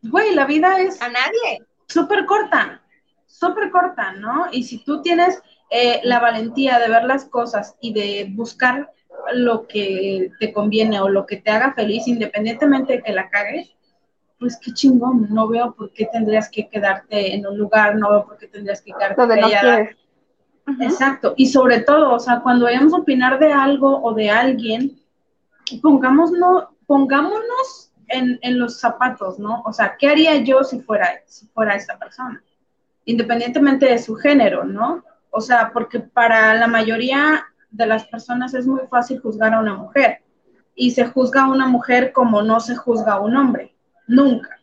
[0.03, 1.65] Güey, la vida es A nadie.
[1.89, 2.83] súper corta,
[3.27, 4.47] súper corta, ¿no?
[4.53, 8.93] Y si tú tienes eh, la valentía de ver las cosas y de buscar
[9.35, 13.75] lo que te conviene o lo que te haga feliz, independientemente de que la cagues,
[14.39, 18.25] pues qué chingón, no veo por qué tendrías que quedarte en un lugar, no veo
[18.25, 19.97] por qué tendrías que quedarte Donde no quieres.
[20.81, 25.01] Exacto, y sobre todo, o sea, cuando vayamos a opinar de algo o de alguien,
[25.83, 29.63] pongámonos, pongámonos en, en los zapatos, ¿no?
[29.65, 32.43] O sea, ¿qué haría yo si fuera, si fuera esa persona?
[33.07, 35.05] Independientemente de su género, ¿no?
[35.31, 39.75] O sea, porque para la mayoría de las personas es muy fácil juzgar a una
[39.75, 40.23] mujer
[40.75, 43.75] y se juzga a una mujer como no se juzga a un hombre,
[44.07, 44.61] nunca.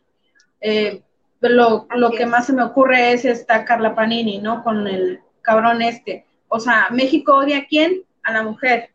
[0.60, 1.02] Eh,
[1.40, 4.64] lo, lo que más se me ocurre es esta Carla Panini, ¿no?
[4.64, 6.26] Con el cabrón este.
[6.48, 8.02] O sea, México odia a quién?
[8.22, 8.90] A la mujer.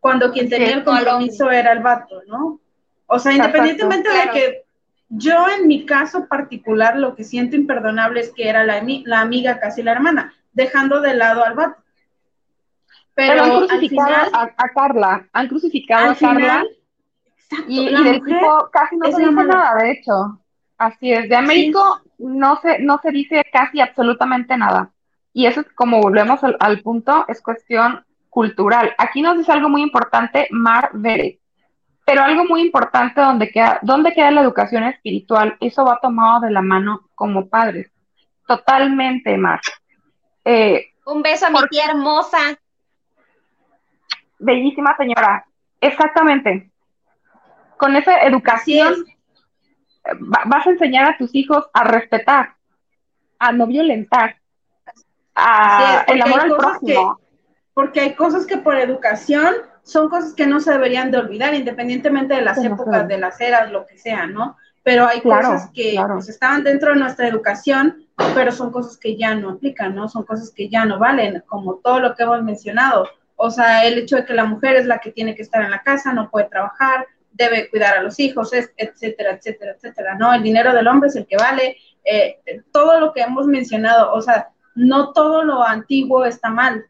[0.00, 2.60] Cuando quien tenía el compromiso era el vato, ¿no?
[3.06, 4.64] O sea, independientemente de que
[5.08, 9.60] yo en mi caso particular lo que siento imperdonable es que era la, la amiga,
[9.60, 11.82] casi la hermana, dejando de lado al vato.
[13.14, 16.68] Pero, Pero han al crucificado final, a, a Carla, han crucificado al a Carla final,
[17.36, 19.54] exacto, y, del tipo casi no se dice mala.
[19.54, 20.40] nada, de hecho.
[20.76, 24.90] Así es, de Américo no se, no se dice casi absolutamente nada.
[25.32, 28.92] Y eso es como volvemos al, al punto, es cuestión cultural.
[28.98, 31.38] Aquí nos dice algo muy importante, Mar Vélez.
[32.04, 35.56] Pero algo muy importante donde queda, ¿dónde queda la educación espiritual?
[35.60, 37.90] Eso va tomado de la mano como padres.
[38.46, 39.60] Totalmente, Mar.
[40.44, 42.38] Eh, Un beso a mi tía hermosa.
[44.38, 45.46] bellísima señora.
[45.80, 46.70] Exactamente.
[47.76, 48.94] Con esa educación
[50.06, 52.54] va- vas a enseñar a tus hijos a respetar,
[53.38, 54.36] a no violentar,
[55.34, 57.18] a el amor al prójimo.
[57.72, 62.34] Porque hay cosas que por educación son cosas que no se deberían de olvidar, independientemente
[62.34, 64.56] de las Que no épocas, de las eras, lo que sea, ¿no?
[64.84, 66.14] Pero hay Claro, cosas que claro.
[66.14, 70.08] pues, estaban dentro de nuestra educación, pero son cosas que ya no aplican, ¿no?
[70.08, 73.08] Son cosas que ya no valen, como todo lo que hemos mencionado.
[73.36, 75.70] O sea, el hecho de que la mujer es la que tiene que estar en
[75.70, 80.32] la casa, no puede trabajar, debe cuidar a los hijos, etcétera, etcétera, etcétera, ¿no?
[80.32, 82.36] El dinero del hombre es el que vale, eh,
[82.70, 86.84] todo lo que hemos mencionado, o sea, no todo lo antiguo está mal,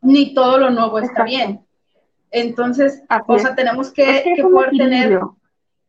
[0.00, 1.30] ni todo lo nuevo está Exacto.
[1.30, 1.66] bien.
[2.30, 5.20] Entonces, Así o sea, tenemos que, Es que que poder tener.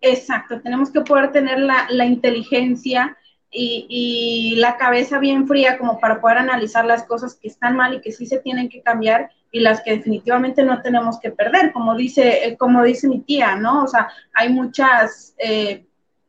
[0.02, 3.18] Exacto, tenemos que poder tener la, la inteligencia
[3.52, 7.94] y, y la cabeza bien fría como para poder analizar las cosas que están mal
[7.94, 11.74] y que sí se tienen que cambiar y las que definitivamente no tenemos que perder,
[11.74, 13.84] como dice, eh, como dice mi tía, ¿no?
[13.84, 15.86] O sea, hay muchas, eh,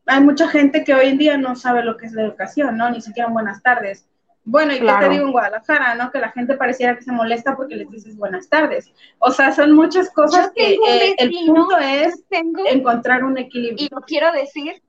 [0.06, 2.90] hay mucha gente que hoy en día no sabe lo que es la educación, ¿no?
[2.90, 4.08] Ni siquiera buenas tardes.
[4.44, 6.10] Bueno, y qué te digo en Guadalajara, ¿no?
[6.10, 8.90] Que la gente pareciera que se molesta porque les dices buenas tardes.
[9.20, 13.86] O sea, son muchas cosas Yo que eh, el punto es tengo- encontrar un equilibrio.
[13.86, 14.82] y lo quiero decir,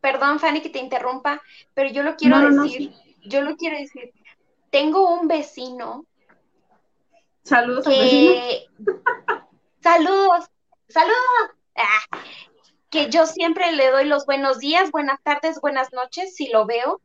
[0.00, 1.42] perdón Fanny que te interrumpa,
[1.74, 2.92] pero yo lo quiero No, no, no, decir,
[3.26, 4.12] yo lo quiero decir.
[4.70, 6.06] Tengo un vecino
[7.42, 8.32] Saludos al vecino.
[8.32, 8.66] que
[9.82, 10.50] saludos,
[10.88, 12.18] saludos, Ah,
[12.88, 17.00] que yo siempre le doy los buenos días, buenas tardes, buenas noches si lo veo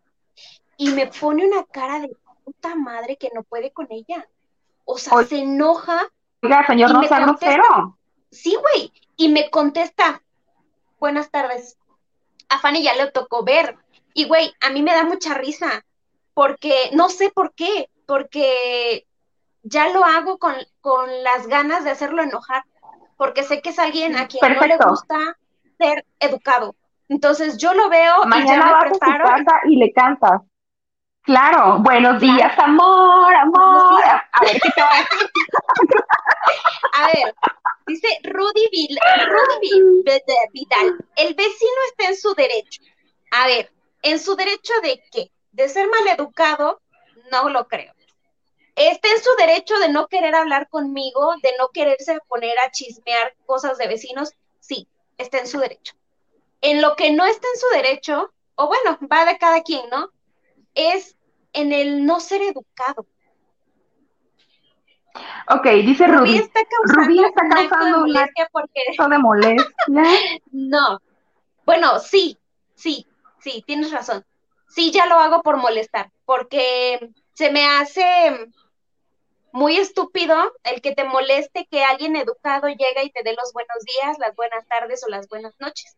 [0.79, 2.09] y me pone una cara de
[2.45, 4.25] puta madre que no puede con ella.
[4.85, 6.07] O sea, Oye, se enoja
[6.41, 7.97] Oiga, señor, no sea grosero.
[8.31, 8.93] Sí, güey.
[9.17, 10.21] Y me contesta,
[10.97, 11.77] buenas tardes.
[12.47, 13.75] A Fanny ya le tocó ver.
[14.13, 15.85] Y, güey, a mí me da mucha risa.
[16.33, 19.05] Porque, no sé por qué, porque
[19.63, 22.63] ya lo hago con, con las ganas de hacerlo enojar.
[23.17, 25.37] Porque sé que es alguien a quien no le gusta
[25.77, 26.73] ser educado.
[27.09, 29.23] Entonces yo lo veo y ya Mañana me vas a su preparo.
[29.25, 30.41] casa y le cantas.
[31.23, 34.03] Claro, buenos días, amor, amor.
[34.03, 35.29] A ver qué te va a decir.
[36.93, 37.35] A ver,
[37.87, 40.03] dice Rudy, Vil- Rudy
[40.53, 42.81] Vidal, el vecino está en su derecho.
[43.31, 45.31] A ver, ¿en su derecho de qué?
[45.51, 46.81] ¿De ser maleducado?
[47.31, 47.93] No lo creo.
[48.75, 53.35] Está en su derecho de no querer hablar conmigo, de no quererse poner a chismear
[53.45, 54.31] cosas de vecinos.
[54.59, 55.93] Sí, está en su derecho.
[56.61, 60.09] En lo que no está en su derecho, o bueno, va de cada quien, ¿no?
[60.73, 61.15] Es
[61.53, 63.05] en el no ser educado.
[65.49, 66.37] Ok, dice Rubí Rubí.
[66.37, 69.73] está causando Rubí está un acto de causando un molestia porque de molestia.
[70.51, 70.99] No.
[71.65, 72.37] Bueno, sí,
[72.75, 73.05] sí,
[73.39, 74.25] sí, tienes razón.
[74.67, 78.51] Sí, ya lo hago por molestar, porque se me hace
[79.51, 83.77] muy estúpido el que te moleste que alguien educado llega y te dé los buenos
[83.83, 85.97] días, las buenas tardes o las buenas noches.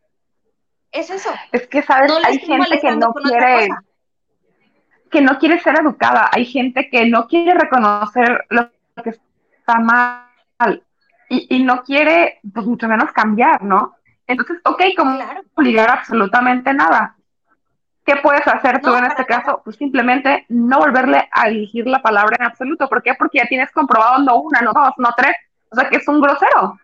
[0.91, 1.32] Es eso.
[1.51, 2.09] Es que, ¿sabes?
[2.09, 3.69] No Hay gente que no quiere.
[5.12, 6.30] Que no quiere ser educada.
[6.32, 8.70] Hay gente que no quiere reconocer lo
[9.03, 9.12] que
[9.59, 10.84] está mal
[11.30, 13.95] y, y no quiere, pues mucho menos cambiar, ¿no?
[14.28, 15.20] Entonces, ok, como
[15.55, 17.16] obligar absolutamente nada.
[18.05, 19.62] ¿Qué puedes hacer tú No, en este caso?
[19.64, 22.89] Pues simplemente no volverle a dirigir la palabra en absoluto.
[22.89, 23.14] ¿Por qué?
[23.14, 25.36] Porque ya tienes comprobado no una, no dos, no tres.
[25.70, 26.80] O sea que es un grosero.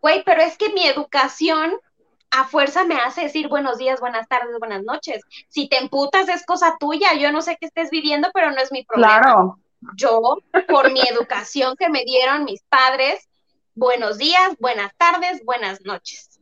[0.00, 1.72] Güey, pero es que mi educación
[2.30, 5.22] a fuerza me hace decir buenos días, buenas tardes, buenas noches.
[5.48, 8.70] Si te emputas es cosa tuya, yo no sé qué estés viviendo, pero no es
[8.72, 9.20] mi problema.
[9.20, 9.58] Claro.
[9.96, 13.28] Yo, por mi educación que me dieron mis padres,
[13.74, 16.40] buenos días, buenas tardes, buenas noches.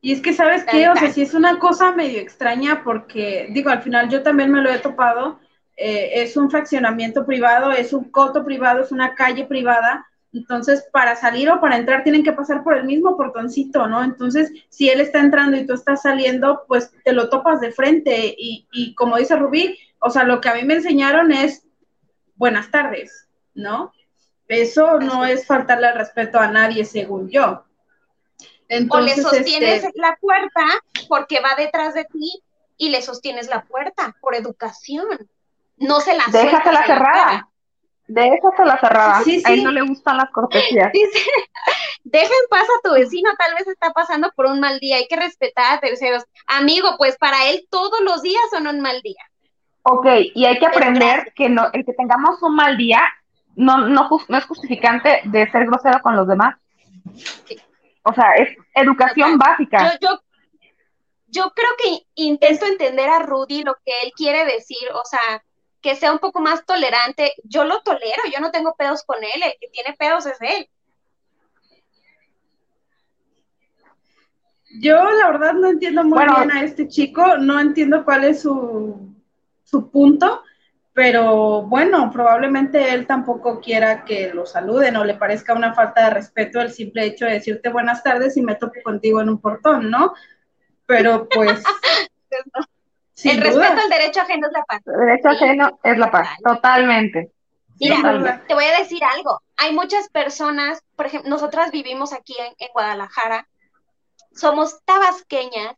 [0.00, 0.88] Y es que, ¿sabes qué?
[0.88, 4.62] O sea, sí es una cosa medio extraña porque, digo, al final yo también me
[4.62, 5.40] lo he topado.
[5.76, 10.06] eh, es un fraccionamiento privado, es un coto privado, es una calle privada.
[10.32, 14.04] Entonces, para salir o para entrar tienen que pasar por el mismo portoncito, ¿no?
[14.04, 18.34] Entonces, si él está entrando y tú estás saliendo, pues te lo topas de frente.
[18.36, 21.64] Y, y como dice Rubí, o sea, lo que a mí me enseñaron es
[22.36, 23.92] buenas tardes, ¿no?
[24.48, 27.64] Eso no es faltarle al respeto a nadie, según yo.
[28.68, 30.62] Entonces, o le sostienes este, la puerta
[31.08, 32.42] porque va detrás de ti
[32.76, 35.06] y le sostienes la puerta por educación.
[35.76, 37.48] No se la sueltas Déjasela
[38.08, 38.78] en la cara.
[38.78, 38.78] cerrada.
[38.78, 39.22] Déjasela cerrada.
[39.24, 39.64] Sí, A él sí.
[39.64, 40.92] no le gustan las cortesías.
[40.92, 41.20] Dice,
[42.04, 45.06] deja en paz a tu vecino, tal vez está pasando por un mal día, hay
[45.06, 46.24] que respetar a terceros.
[46.46, 49.22] Amigo, pues para él todos los días son un mal día.
[49.82, 53.02] Ok, y hay que aprender que no, el que tengamos un mal día
[53.56, 56.56] no, no, no es justificante de ser grosero con los demás.
[58.02, 59.98] O sea, es educación básica.
[60.00, 60.20] Yo, yo,
[61.26, 65.42] yo creo que intento entender a Rudy lo que él quiere decir, o sea,
[65.80, 69.42] que sea un poco más tolerante, yo lo tolero, yo no tengo pedos con él,
[69.42, 70.68] el que tiene pedos es él.
[74.80, 79.14] Yo la verdad no entiendo muy bien a este chico, no entiendo cuál es su,
[79.64, 80.42] su punto,
[80.92, 86.10] pero bueno, probablemente él tampoco quiera que lo saluden o le parezca una falta de
[86.10, 89.90] respeto el simple hecho de decirte buenas tardes y me toco contigo en un portón,
[89.90, 90.12] ¿no?
[90.86, 91.62] Pero pues...
[93.24, 94.82] el respeto al derecho ajeno es la paz.
[94.86, 97.32] El derecho ajeno es la paz, totalmente.
[97.80, 99.40] Mira, te voy a decir algo.
[99.56, 103.48] Hay muchas personas, por ejemplo, nosotras vivimos aquí en, en Guadalajara,
[104.32, 105.76] somos tabasqueñas.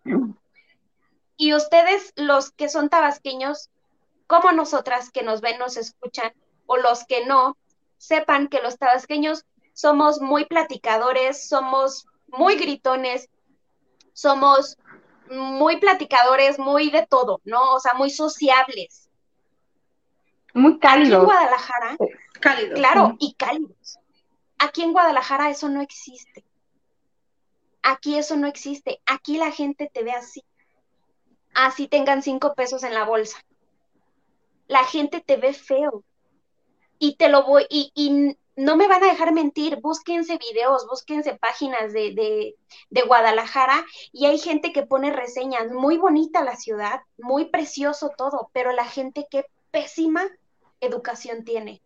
[1.36, 3.70] Y ustedes, los que son tabasqueños,
[4.26, 6.32] como nosotras que nos ven, nos escuchan,
[6.66, 7.57] o los que no,
[7.97, 13.28] sepan que los tabasqueños somos muy platicadores, somos muy gritones,
[14.12, 14.78] somos
[15.30, 17.74] muy platicadores, muy de todo, ¿no?
[17.74, 19.08] O sea, muy sociables.
[20.52, 21.12] Muy cálidos.
[21.12, 21.96] Aquí en Guadalajara,
[22.40, 22.78] cálidos.
[22.78, 23.98] Claro, y cálidos.
[24.58, 26.44] Aquí en Guadalajara eso no existe.
[27.82, 29.00] Aquí eso no existe.
[29.06, 30.44] Aquí la gente te ve así.
[31.54, 33.38] Así tengan cinco pesos en la bolsa.
[34.66, 36.04] La gente te ve feo.
[36.98, 41.34] Y te lo voy, y, y no me van a dejar mentir, búsquense videos, búsquense
[41.34, 42.57] páginas de, de,
[42.90, 48.51] de, Guadalajara y hay gente que pone reseñas, muy bonita la ciudad, muy precioso todo,
[48.53, 50.22] pero la gente qué pésima
[50.80, 51.82] educación tiene,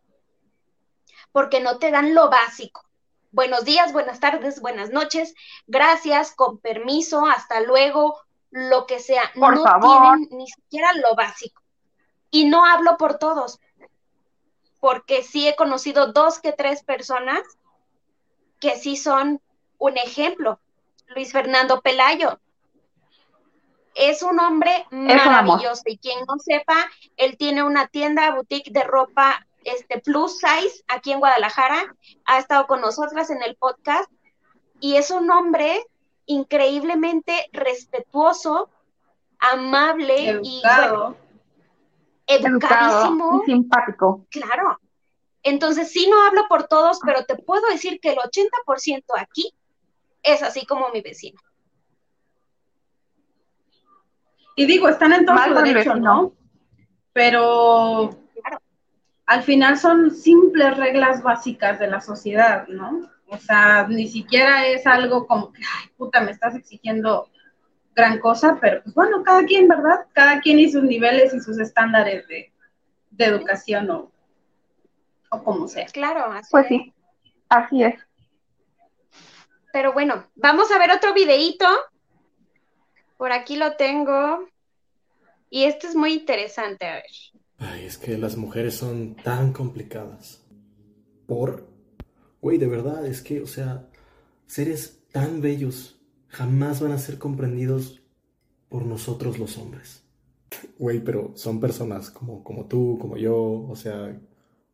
[1.32, 2.84] porque no te dan lo básico.
[3.30, 5.34] Buenos días, buenas tardes, buenas noches,
[5.66, 9.32] gracias, con permiso, hasta luego, lo que sea.
[9.34, 10.16] Por no favor.
[10.16, 11.60] tienen ni siquiera lo básico.
[12.30, 13.58] Y no hablo por todos,
[14.84, 17.40] porque sí he conocido dos que tres personas
[18.60, 19.40] que sí son
[19.78, 20.60] un ejemplo.
[21.06, 22.38] Luis Fernando Pelayo.
[23.94, 26.76] Es un hombre maravilloso y quien no sepa,
[27.16, 32.66] él tiene una tienda boutique de ropa este plus size aquí en Guadalajara, ha estado
[32.66, 34.12] con nosotras en el podcast
[34.80, 35.82] y es un hombre
[36.26, 38.68] increíblemente respetuoso,
[39.38, 40.44] amable Educado.
[40.44, 41.23] y bueno,
[42.26, 43.42] educadísimo.
[43.42, 44.26] Y simpático.
[44.30, 44.78] Claro.
[45.42, 49.52] Entonces, sí no hablo por todos, pero te puedo decir que el 80% aquí
[50.22, 51.38] es así como mi vecino.
[54.56, 55.96] Y digo, están en todo su derecho, vecino.
[55.96, 56.32] ¿no?
[57.12, 58.10] Pero
[59.26, 63.10] al final son simples reglas básicas de la sociedad, ¿no?
[63.26, 67.28] O sea, ni siquiera es algo como que, ay, puta, me estás exigiendo
[67.94, 70.06] gran cosa, pero pues bueno, cada quien, ¿verdad?
[70.12, 72.52] Cada quien y sus niveles y sus estándares de,
[73.10, 74.10] de educación o,
[75.30, 75.86] o como sea.
[75.86, 76.68] Claro, así Pues es.
[76.68, 76.92] sí,
[77.48, 77.94] así es.
[79.72, 81.66] Pero bueno, vamos a ver otro videíto.
[83.16, 84.48] Por aquí lo tengo.
[85.50, 87.04] Y este es muy interesante, a ver.
[87.58, 90.44] Ay, es que las mujeres son tan complicadas.
[91.26, 91.66] ¿Por?
[92.40, 93.86] Güey, de verdad, es que, o sea,
[94.46, 95.96] seres tan bellos
[96.34, 98.02] jamás van a ser comprendidos
[98.68, 100.02] por nosotros los hombres.
[100.78, 104.20] Güey, pero son personas como, como tú, como yo, o sea,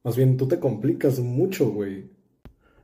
[0.03, 2.11] más bien tú te complicas mucho, güey.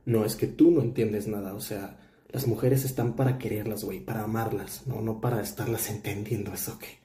[0.05, 1.99] No, es que tú no entiendes nada, o sea,
[2.29, 6.99] las mujeres están para quererlas, güey, para amarlas, no, no para estarlas entendiendo, ¿eso qué?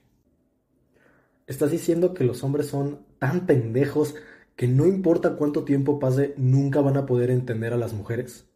[1.47, 4.15] ¿Estás diciendo que los hombres son tan pendejos
[4.57, 8.47] que no importa cuánto tiempo pase, nunca van a poder entender a las mujeres?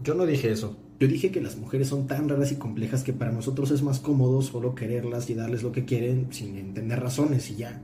[0.00, 0.76] Yo no dije eso.
[1.02, 3.98] Yo dije que las mujeres son tan raras y complejas que para nosotros es más
[3.98, 7.82] cómodo solo quererlas y darles lo que quieren sin entender razones y ya.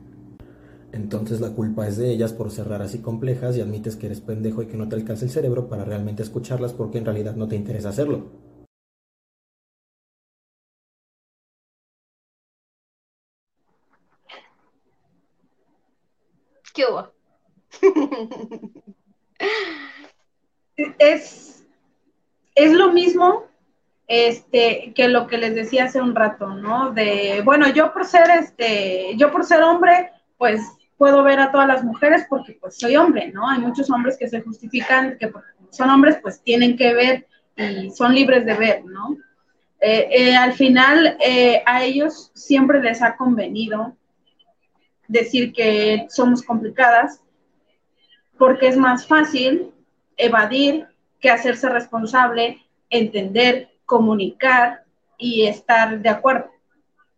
[0.93, 4.21] Entonces la culpa es de ellas por ser raras y complejas y admites que eres
[4.21, 7.49] pendejo y que no te alcanza el cerebro para realmente escucharlas porque en realidad no
[7.49, 8.31] te interesa hacerlo.
[16.73, 17.13] ¿Qué hubo?
[21.01, 21.58] es,
[22.59, 23.45] es lo mismo
[24.09, 26.91] este, que lo que les decía hace un rato, ¿no?
[26.91, 30.61] De, bueno, yo por ser este, yo por ser hombre, pues
[30.97, 33.49] puedo ver a todas las mujeres porque pues soy hombre, ¿no?
[33.49, 35.31] Hay muchos hombres que se justifican que
[35.71, 39.17] son hombres pues tienen que ver y son libres de ver, ¿no?
[39.81, 43.97] Eh, eh, al final eh, a ellos siempre les ha convenido
[45.07, 47.23] decir que somos complicadas
[48.37, 49.71] porque es más fácil
[50.17, 50.89] evadir
[51.21, 54.85] que hacerse responsable, entender, comunicar
[55.17, 56.51] y estar de acuerdo,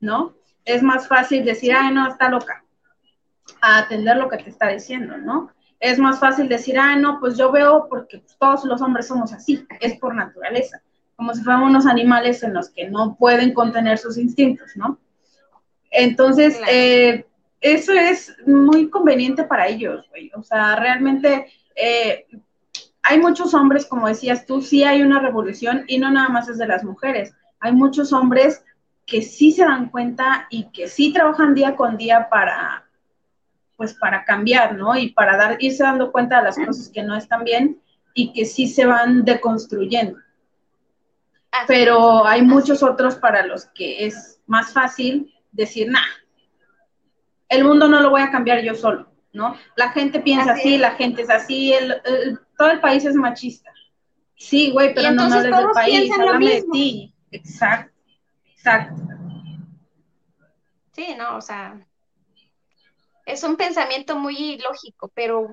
[0.01, 0.35] ¿no?
[0.65, 2.65] Es más fácil decir, ay, no, está loca,
[3.61, 5.53] a atender lo que te está diciendo, ¿no?
[5.81, 9.33] Es más fácil decir, ay, no, pues yo veo porque pues, todos los hombres somos
[9.33, 10.83] así, es por naturaleza,
[11.17, 14.99] como si fuéramos unos animales en los que no pueden contener sus instintos, ¿no?
[15.91, 16.73] Entonces, Claro.
[16.73, 17.27] eh,
[17.61, 20.31] eso es muy conveniente para ellos, güey.
[20.35, 22.27] O sea, realmente eh,
[23.03, 26.59] hay muchos hombres, como decías tú, sí hay una revolución y no nada más es
[26.59, 27.35] de las mujeres.
[27.59, 28.65] Hay muchos hombres
[29.07, 32.87] que sí se dan cuenta y que sí trabajan día con día para,
[33.77, 34.97] pues para cambiar, ¿no?
[34.97, 37.81] Y para dar, irse dando cuenta de las cosas que no están bien
[38.15, 40.19] y que sí se van deconstruyendo.
[41.67, 45.99] Pero hay muchos otros para los que es más fácil decir, nah,
[47.49, 49.57] el mundo no lo voy a cambiar yo solo, ¿no?
[49.75, 52.01] La gente piensa así, la gente es así, el,
[52.61, 53.73] todo el país es machista.
[54.37, 57.15] Sí, güey, pero no me hables del país, háblame de ti.
[57.31, 57.99] Exacto,
[58.53, 59.03] exacto.
[60.93, 61.81] Sí, no, o sea,
[63.25, 65.51] es un pensamiento muy lógico, pero,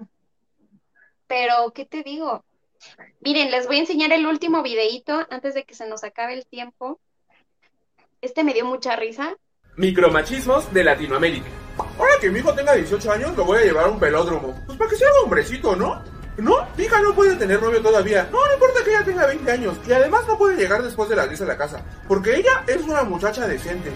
[1.28, 2.43] pero, ¿qué te digo?
[3.22, 6.45] Miren, les voy a enseñar el último videíto antes de que se nos acabe el
[6.45, 6.99] tiempo.
[8.20, 9.38] Este me dio mucha risa.
[9.78, 11.47] Micromachismos de Latinoamérica.
[11.97, 14.62] Ahora que mi hijo tenga 18 años, lo voy a llevar a un pelódromo.
[14.66, 16.16] Pues para que sea un hombrecito, ¿no?
[16.38, 18.27] No, mi hija no puede tener novio todavía.
[18.31, 19.79] No, no importa que ella tenga 20 años.
[19.88, 21.83] Y además no puede llegar después de las 10 a la casa.
[22.07, 23.91] Porque ella es una muchacha decente.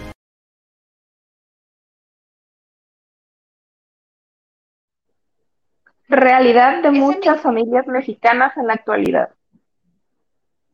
[6.08, 9.30] Realidad de muchas familias mexicanas en la actualidad.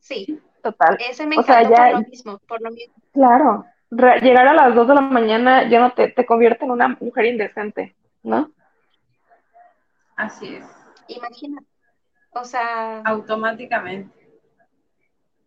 [0.00, 0.40] Sí.
[0.62, 0.98] Total.
[1.08, 2.94] Ese me o sea, ya, por lo mismo, por lo mismo.
[3.12, 3.64] Claro.
[3.90, 6.88] Re- llegar a las 2 de la mañana ya no te, te convierte en una
[7.00, 7.94] mujer indecente,
[8.24, 8.50] ¿no?
[10.16, 10.66] Así es.
[11.08, 11.62] Imagina.
[12.32, 14.14] O sea, Automáticamente.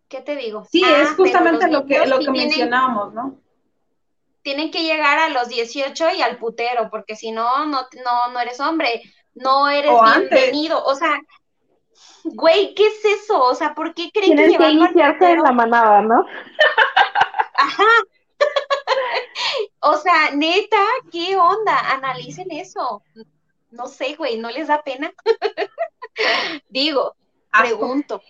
[0.08, 0.64] ¿qué te digo?
[0.70, 3.38] Sí, Ah, es justamente pero los lo que, lo que tienen- mencionábamos, ¿no?
[4.42, 8.40] Tienen que llegar a los 18 y al putero, porque si no, no, no, no
[8.40, 9.02] eres hombre,
[9.34, 10.30] no eres O antes.
[10.30, 10.84] bienvenido.
[10.84, 11.18] O sea,
[12.24, 13.40] güey, ¿qué es eso?
[13.42, 16.26] O sea, ¿por qué creen que que llevarlo al iniciarse en la manada, ¿no?
[17.56, 17.84] Ajá.
[19.84, 21.76] O sea, neta, ¿qué onda?
[21.92, 23.02] Analicen eso.
[23.72, 25.12] No sé, güey, ¿no les da pena?
[26.68, 27.16] Digo,
[27.50, 28.22] pregunto.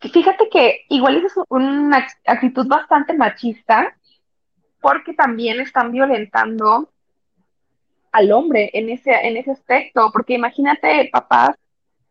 [0.00, 3.96] Fíjate que igual es una actitud bastante machista,
[4.80, 6.90] porque también están violentando
[8.12, 11.56] al hombre en ese, en ese aspecto, porque imagínate papás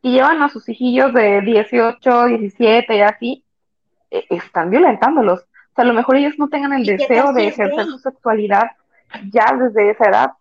[0.02, 3.46] que llevan a sus hijillos de 18, 17 y así,
[4.10, 5.42] eh, están violentándolos.
[5.42, 8.00] O sea, a lo mejor ellos no tengan el ¿Y qué deseo de ejercer su
[8.00, 8.72] sexualidad
[9.32, 10.32] ya desde esa edad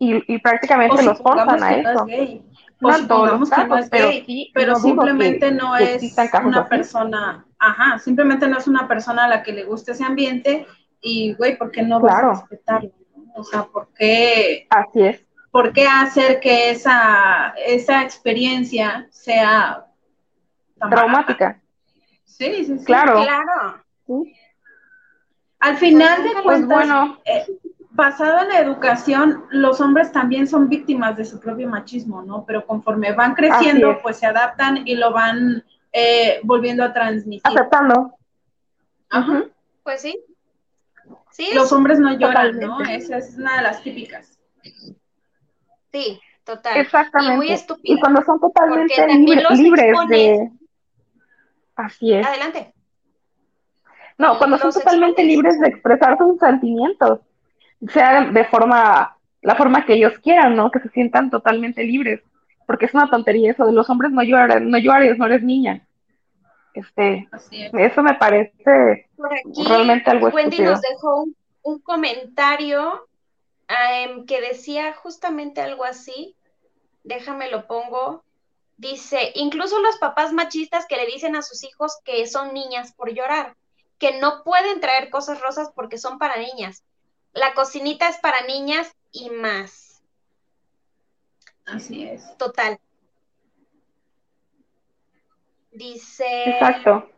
[0.00, 2.06] y, y prácticamente O los forzan a no eso.
[2.08, 2.42] es gay.
[2.80, 5.76] No O en todos los que no pero gay, sí, pero no que- simplemente no
[5.76, 6.02] es
[6.42, 6.68] una así.
[6.70, 10.66] persona, ajá, simplemente no es una persona a la que le guste ese ambiente
[11.02, 12.30] y, güey, ¿por qué no vas Claro.
[12.30, 12.90] a respetarlo?
[13.14, 13.32] no?
[13.36, 15.24] O sea, ¿por qué, Así es.
[15.50, 19.84] ¿por qué hacer que esa, esa experiencia sea?
[20.90, 21.60] Traumática.
[22.24, 22.84] Sí, sí, sí.
[22.86, 23.20] Claro.
[23.22, 23.84] Claro.
[24.06, 24.34] Sí.
[25.58, 27.18] Al final de Pues cuentas, bueno.
[27.26, 27.44] eh,
[27.90, 32.44] basado en la educación, los hombres también son víctimas de su propio machismo, ¿no?
[32.46, 37.42] Pero conforme van creciendo, pues se adaptan y lo van eh, volviendo a transmitir.
[37.44, 38.14] Aceptando.
[39.10, 39.44] Ajá.
[39.82, 40.18] Pues sí.
[41.30, 42.80] Sí, Los es- hombres no lloran, ¿no?
[42.82, 44.38] Esa es una de las típicas.
[45.92, 46.76] sí, total.
[46.76, 47.34] Exactamente.
[47.34, 47.94] Y muy estúpida.
[47.94, 50.50] Y cuando son totalmente libre- libres expones- de...
[51.76, 52.26] Así es.
[52.26, 52.74] Adelante.
[54.18, 55.36] No, cuando son totalmente expones.
[55.36, 57.20] libres de expresar sus sentimientos,
[57.88, 60.70] sea de forma, la forma que ellos quieran, ¿no?
[60.70, 62.20] Que se sientan totalmente libres,
[62.66, 65.86] porque es una tontería eso de los hombres no lloran, no llores, no eres niña.
[66.72, 67.70] Este, es.
[67.74, 70.72] eso me parece Por aquí, realmente algo Wendy estúpido.
[70.72, 73.08] nos dejó un, un comentario
[73.68, 76.36] em, que decía justamente algo así.
[77.02, 78.22] Déjame lo pongo.
[78.76, 83.12] Dice, incluso los papás machistas que le dicen a sus hijos que son niñas por
[83.12, 83.54] llorar,
[83.98, 86.84] que no pueden traer cosas rosas porque son para niñas.
[87.32, 90.02] La cocinita es para niñas y más.
[91.66, 92.36] Así es.
[92.38, 92.78] Total.
[95.72, 97.08] Dice, Exacto.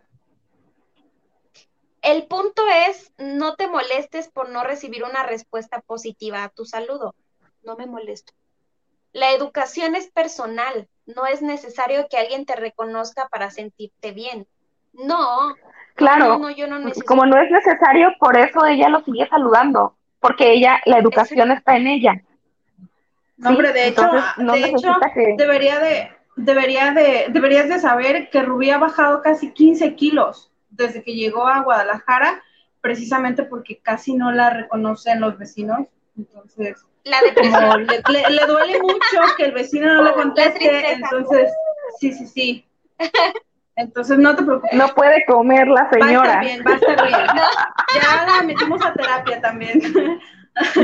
[2.02, 7.14] El punto es, no te molestes por no recibir una respuesta positiva a tu saludo.
[7.62, 8.32] No me molesto.
[9.12, 10.88] La educación es personal.
[11.06, 14.46] No es necesario que alguien te reconozca para sentirte bien.
[14.92, 15.54] No.
[15.94, 17.06] Claro, No, no, yo no necesito.
[17.06, 21.76] como no es necesario, por eso ella lo sigue saludando, porque ella, la educación está
[21.76, 22.14] en ella.
[23.36, 27.68] No, Sí, hombre, de hecho, entonces no de hecho que- debería de, debería de, deberías
[27.68, 32.42] de saber que Rubí ha bajado casi 15 kilos desde que llegó a Guadalajara,
[32.80, 35.80] precisamente porque casi no la reconocen los vecinos.
[36.16, 37.86] Entonces, La como depresión.
[37.86, 41.50] le, le- le duele mucho que el vecino no le La conteste, entonces,
[41.98, 42.66] sí, sí, sí.
[43.76, 44.72] Entonces, no te preocupes.
[44.74, 46.40] No puede comer la Va a estar señora.
[46.40, 47.20] bien, va a estar bien.
[48.02, 49.80] Ya la metimos a terapia también.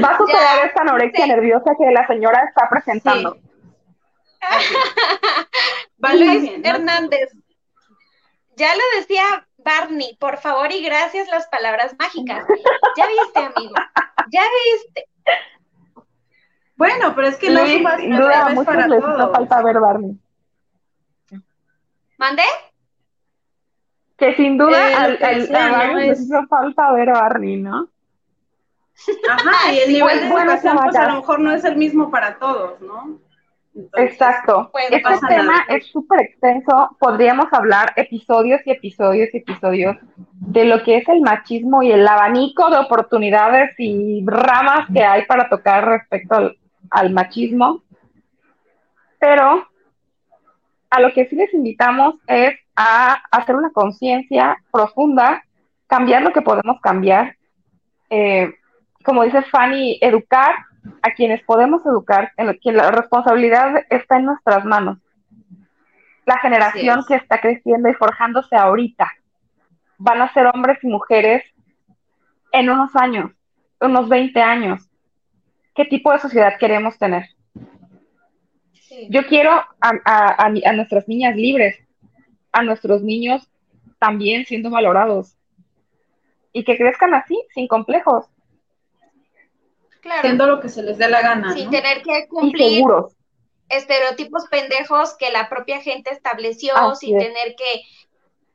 [0.03, 3.37] Va a superar Ya, esta anorexia nerviosa que la señora está presentando.
[5.99, 6.69] Luis bien, ¿no?
[6.69, 7.31] Hernández.
[8.57, 12.45] Ya lo decía Barney, por favor y gracias las palabras mágicas.
[12.97, 13.75] Ya viste, amigo.
[14.31, 14.43] Ya
[14.75, 15.05] viste.
[16.77, 19.33] Bueno, pero es que no Luis, sin duda a vez muchos para les hizo todos.
[19.33, 20.13] falta ver Barney.
[22.17, 22.43] ¿Mandé?
[24.19, 27.89] Que sin duda Eh, al, al- a hizo falta ver Barney, ¿no?
[29.31, 32.11] Ajá, y el nivel de bueno, educación, pues a lo mejor no es el mismo
[32.11, 33.19] para todos, ¿no?
[33.75, 34.71] Entonces, Exacto.
[34.73, 35.65] Pues, este tema nada.
[35.69, 36.97] es súper extenso.
[36.99, 39.97] Podríamos hablar episodios y episodios y episodios
[40.33, 45.27] de lo que es el machismo y el abanico de oportunidades y ramas que hay
[45.27, 46.59] para tocar respecto al,
[46.91, 47.85] al machismo.
[49.21, 49.69] Pero
[50.91, 55.43] a lo que sí les invitamos es a hacer una conciencia profunda,
[55.89, 57.37] cambiar lo que podemos cambiar.
[58.09, 58.55] Eh,
[59.05, 60.55] como dice Fanny, educar
[61.03, 64.99] a quienes podemos educar, en lo que la responsabilidad está en nuestras manos.
[66.25, 69.11] La generación que está creciendo y forjándose ahorita
[69.99, 71.43] van a ser hombres y mujeres
[72.53, 73.33] en unos años,
[73.81, 74.89] unos 20 años.
[75.75, 77.25] ¿Qué tipo de sociedad queremos tener?
[79.11, 79.67] Yo quiero a,
[80.05, 81.77] a- a mi- a nuestras niñas libres,
[82.53, 83.49] a nuestros niños
[83.99, 85.35] también siendo valorados
[86.53, 88.27] y que crezcan así, sin complejos
[90.01, 90.21] Claro.
[90.21, 91.71] Haciendo lo que se les dé la gana, Sin ¿no?
[91.73, 93.13] tener que cumplir seguros.
[93.69, 97.27] estereotipos pendejos que la propia gente estableció, Así sin es.
[97.27, 97.83] tener que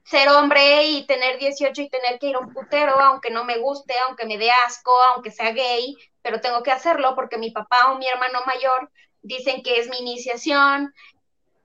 [0.06, 3.58] ser hombre y tener 18 y tener que ir a un putero, aunque no me
[3.58, 7.92] guste, aunque me dé asco, aunque sea gay, pero tengo que hacerlo porque mi papá
[7.92, 8.90] o mi hermano mayor
[9.22, 10.94] dicen que es mi iniciación,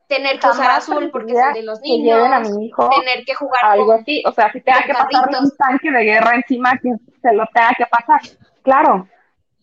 [0.09, 2.89] tener que usar azul porque es el de los que lleven a niños, mi hijo
[2.91, 5.41] tener que jugar algo con- así, o sea, si tenga que carritos.
[5.43, 6.93] un tanque de guerra encima, que
[7.23, 8.21] se lo tenga que pasar,
[8.63, 9.07] claro,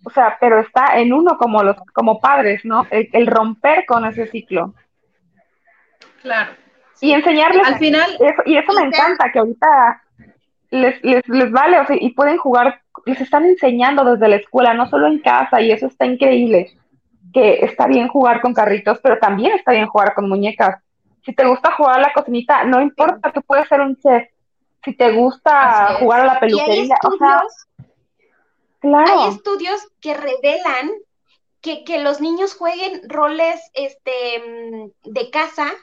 [0.06, 2.86] o sea, pero está en uno como los, como padres, ¿no?
[2.92, 4.74] El, el romper con ese ciclo
[6.22, 6.52] Claro.
[7.02, 10.02] y enseñarles, Al final, eso, y eso me encanta, que ahorita
[10.72, 14.74] les, les, les vale, o sea, y pueden jugar, les están enseñando desde la escuela,
[14.74, 16.76] no solo en casa, y eso está increíble,
[17.36, 20.82] que está bien jugar con carritos, pero también está bien jugar con muñecas.
[21.26, 24.30] Si te gusta jugar a la cocinita, no importa, tú puedes ser un chef.
[24.86, 27.44] Si te gusta jugar a la peluquería, o sea,
[28.80, 29.24] claro.
[29.24, 30.92] Hay estudios que revelan
[31.60, 35.74] que, que los niños jueguen roles este, de casa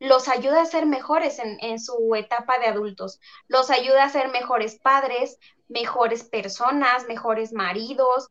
[0.00, 4.28] los ayuda a ser mejores en, en su etapa de adultos, los ayuda a ser
[4.28, 5.38] mejores padres,
[5.68, 8.28] mejores personas, mejores maridos,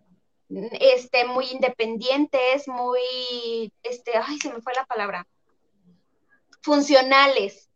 [0.49, 5.27] este, muy independientes, muy, este, ay, se me fue la palabra,
[6.61, 7.69] funcionales,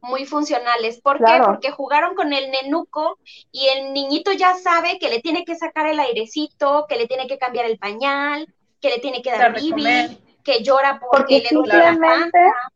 [0.00, 1.00] muy funcionales.
[1.00, 1.40] ¿Por qué?
[1.44, 3.18] Porque jugaron con el nenuco
[3.50, 7.26] y el niñito ya sabe que le tiene que sacar el airecito, que le tiene
[7.26, 8.46] que cambiar el pañal,
[8.80, 12.72] que le tiene que dar bibi, que llora porque, porque le duele la simplemente panza.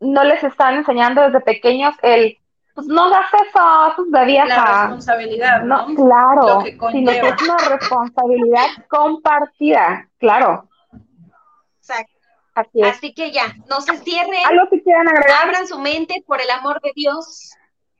[0.00, 2.38] no les están enseñando desde pequeños el,
[2.78, 4.80] pues no hagas eso, eso es de La vieja.
[4.82, 5.88] responsabilidad, ¿no?
[5.88, 10.68] No, claro, Lo que sino que es una responsabilidad compartida, claro,
[11.80, 12.12] Exacto.
[12.54, 12.86] así es.
[12.96, 15.46] Así que ya, no se cierren, ¿Algo que quieran agregar?
[15.48, 17.50] abran su mente por el amor de Dios.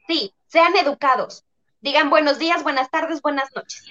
[0.06, 1.44] Sí, sean educados.
[1.80, 3.84] Digan buenos días, buenas tardes, buenas noches.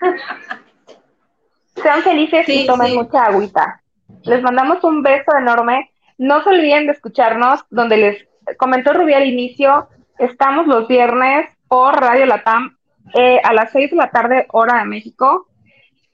[1.82, 2.96] Sean felices Sí, y tomen sí.
[2.98, 3.82] mucha agüita.
[4.24, 5.90] Les mandamos un beso enorme.
[6.18, 8.28] No se olviden de escucharnos, donde les
[8.58, 9.88] comentó Rubí al inicio,
[10.18, 12.76] estamos los viernes por Radio Latam
[13.14, 15.48] eh, a las 6 de la tarde, hora de México.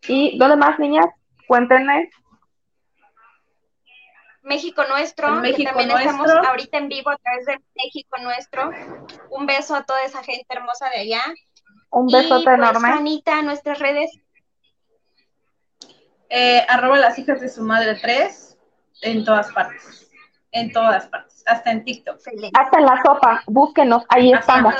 [0.07, 1.07] ¿Y dónde más, niñas?
[1.47, 2.11] Cuéntenme.
[4.43, 6.49] México Nuestro, México que también estamos Nuestro.
[6.49, 8.71] ahorita en vivo a través de México Nuestro.
[9.31, 11.23] Un beso a toda esa gente hermosa de allá.
[11.91, 12.89] Un y besote pues, enorme.
[12.89, 14.11] Juanita, nuestras redes.
[16.31, 18.59] Eh, arroba las hijas de su madre 3
[19.03, 20.11] en todas partes.
[20.53, 22.19] En todas partes hasta en TikTok.
[22.53, 24.75] Hasta en la sopa, búsquenos, ahí estamos.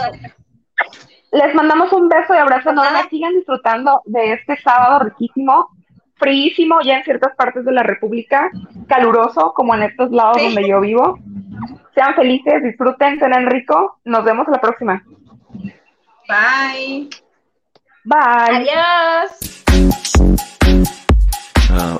[1.33, 3.03] Les mandamos un beso y abrazo enorme.
[3.11, 5.69] Sigan disfrutando de este sábado riquísimo,
[6.17, 8.51] fríísimo ya en ciertas partes de la República,
[8.87, 11.19] caluroso como en estos lados donde yo vivo.
[11.95, 13.99] Sean felices, disfruten, cenen rico.
[14.05, 15.03] Nos vemos la próxima.
[16.29, 17.09] Bye.
[18.05, 18.71] Bye.
[18.71, 19.65] Adiós.
[21.71, 21.99] Ah.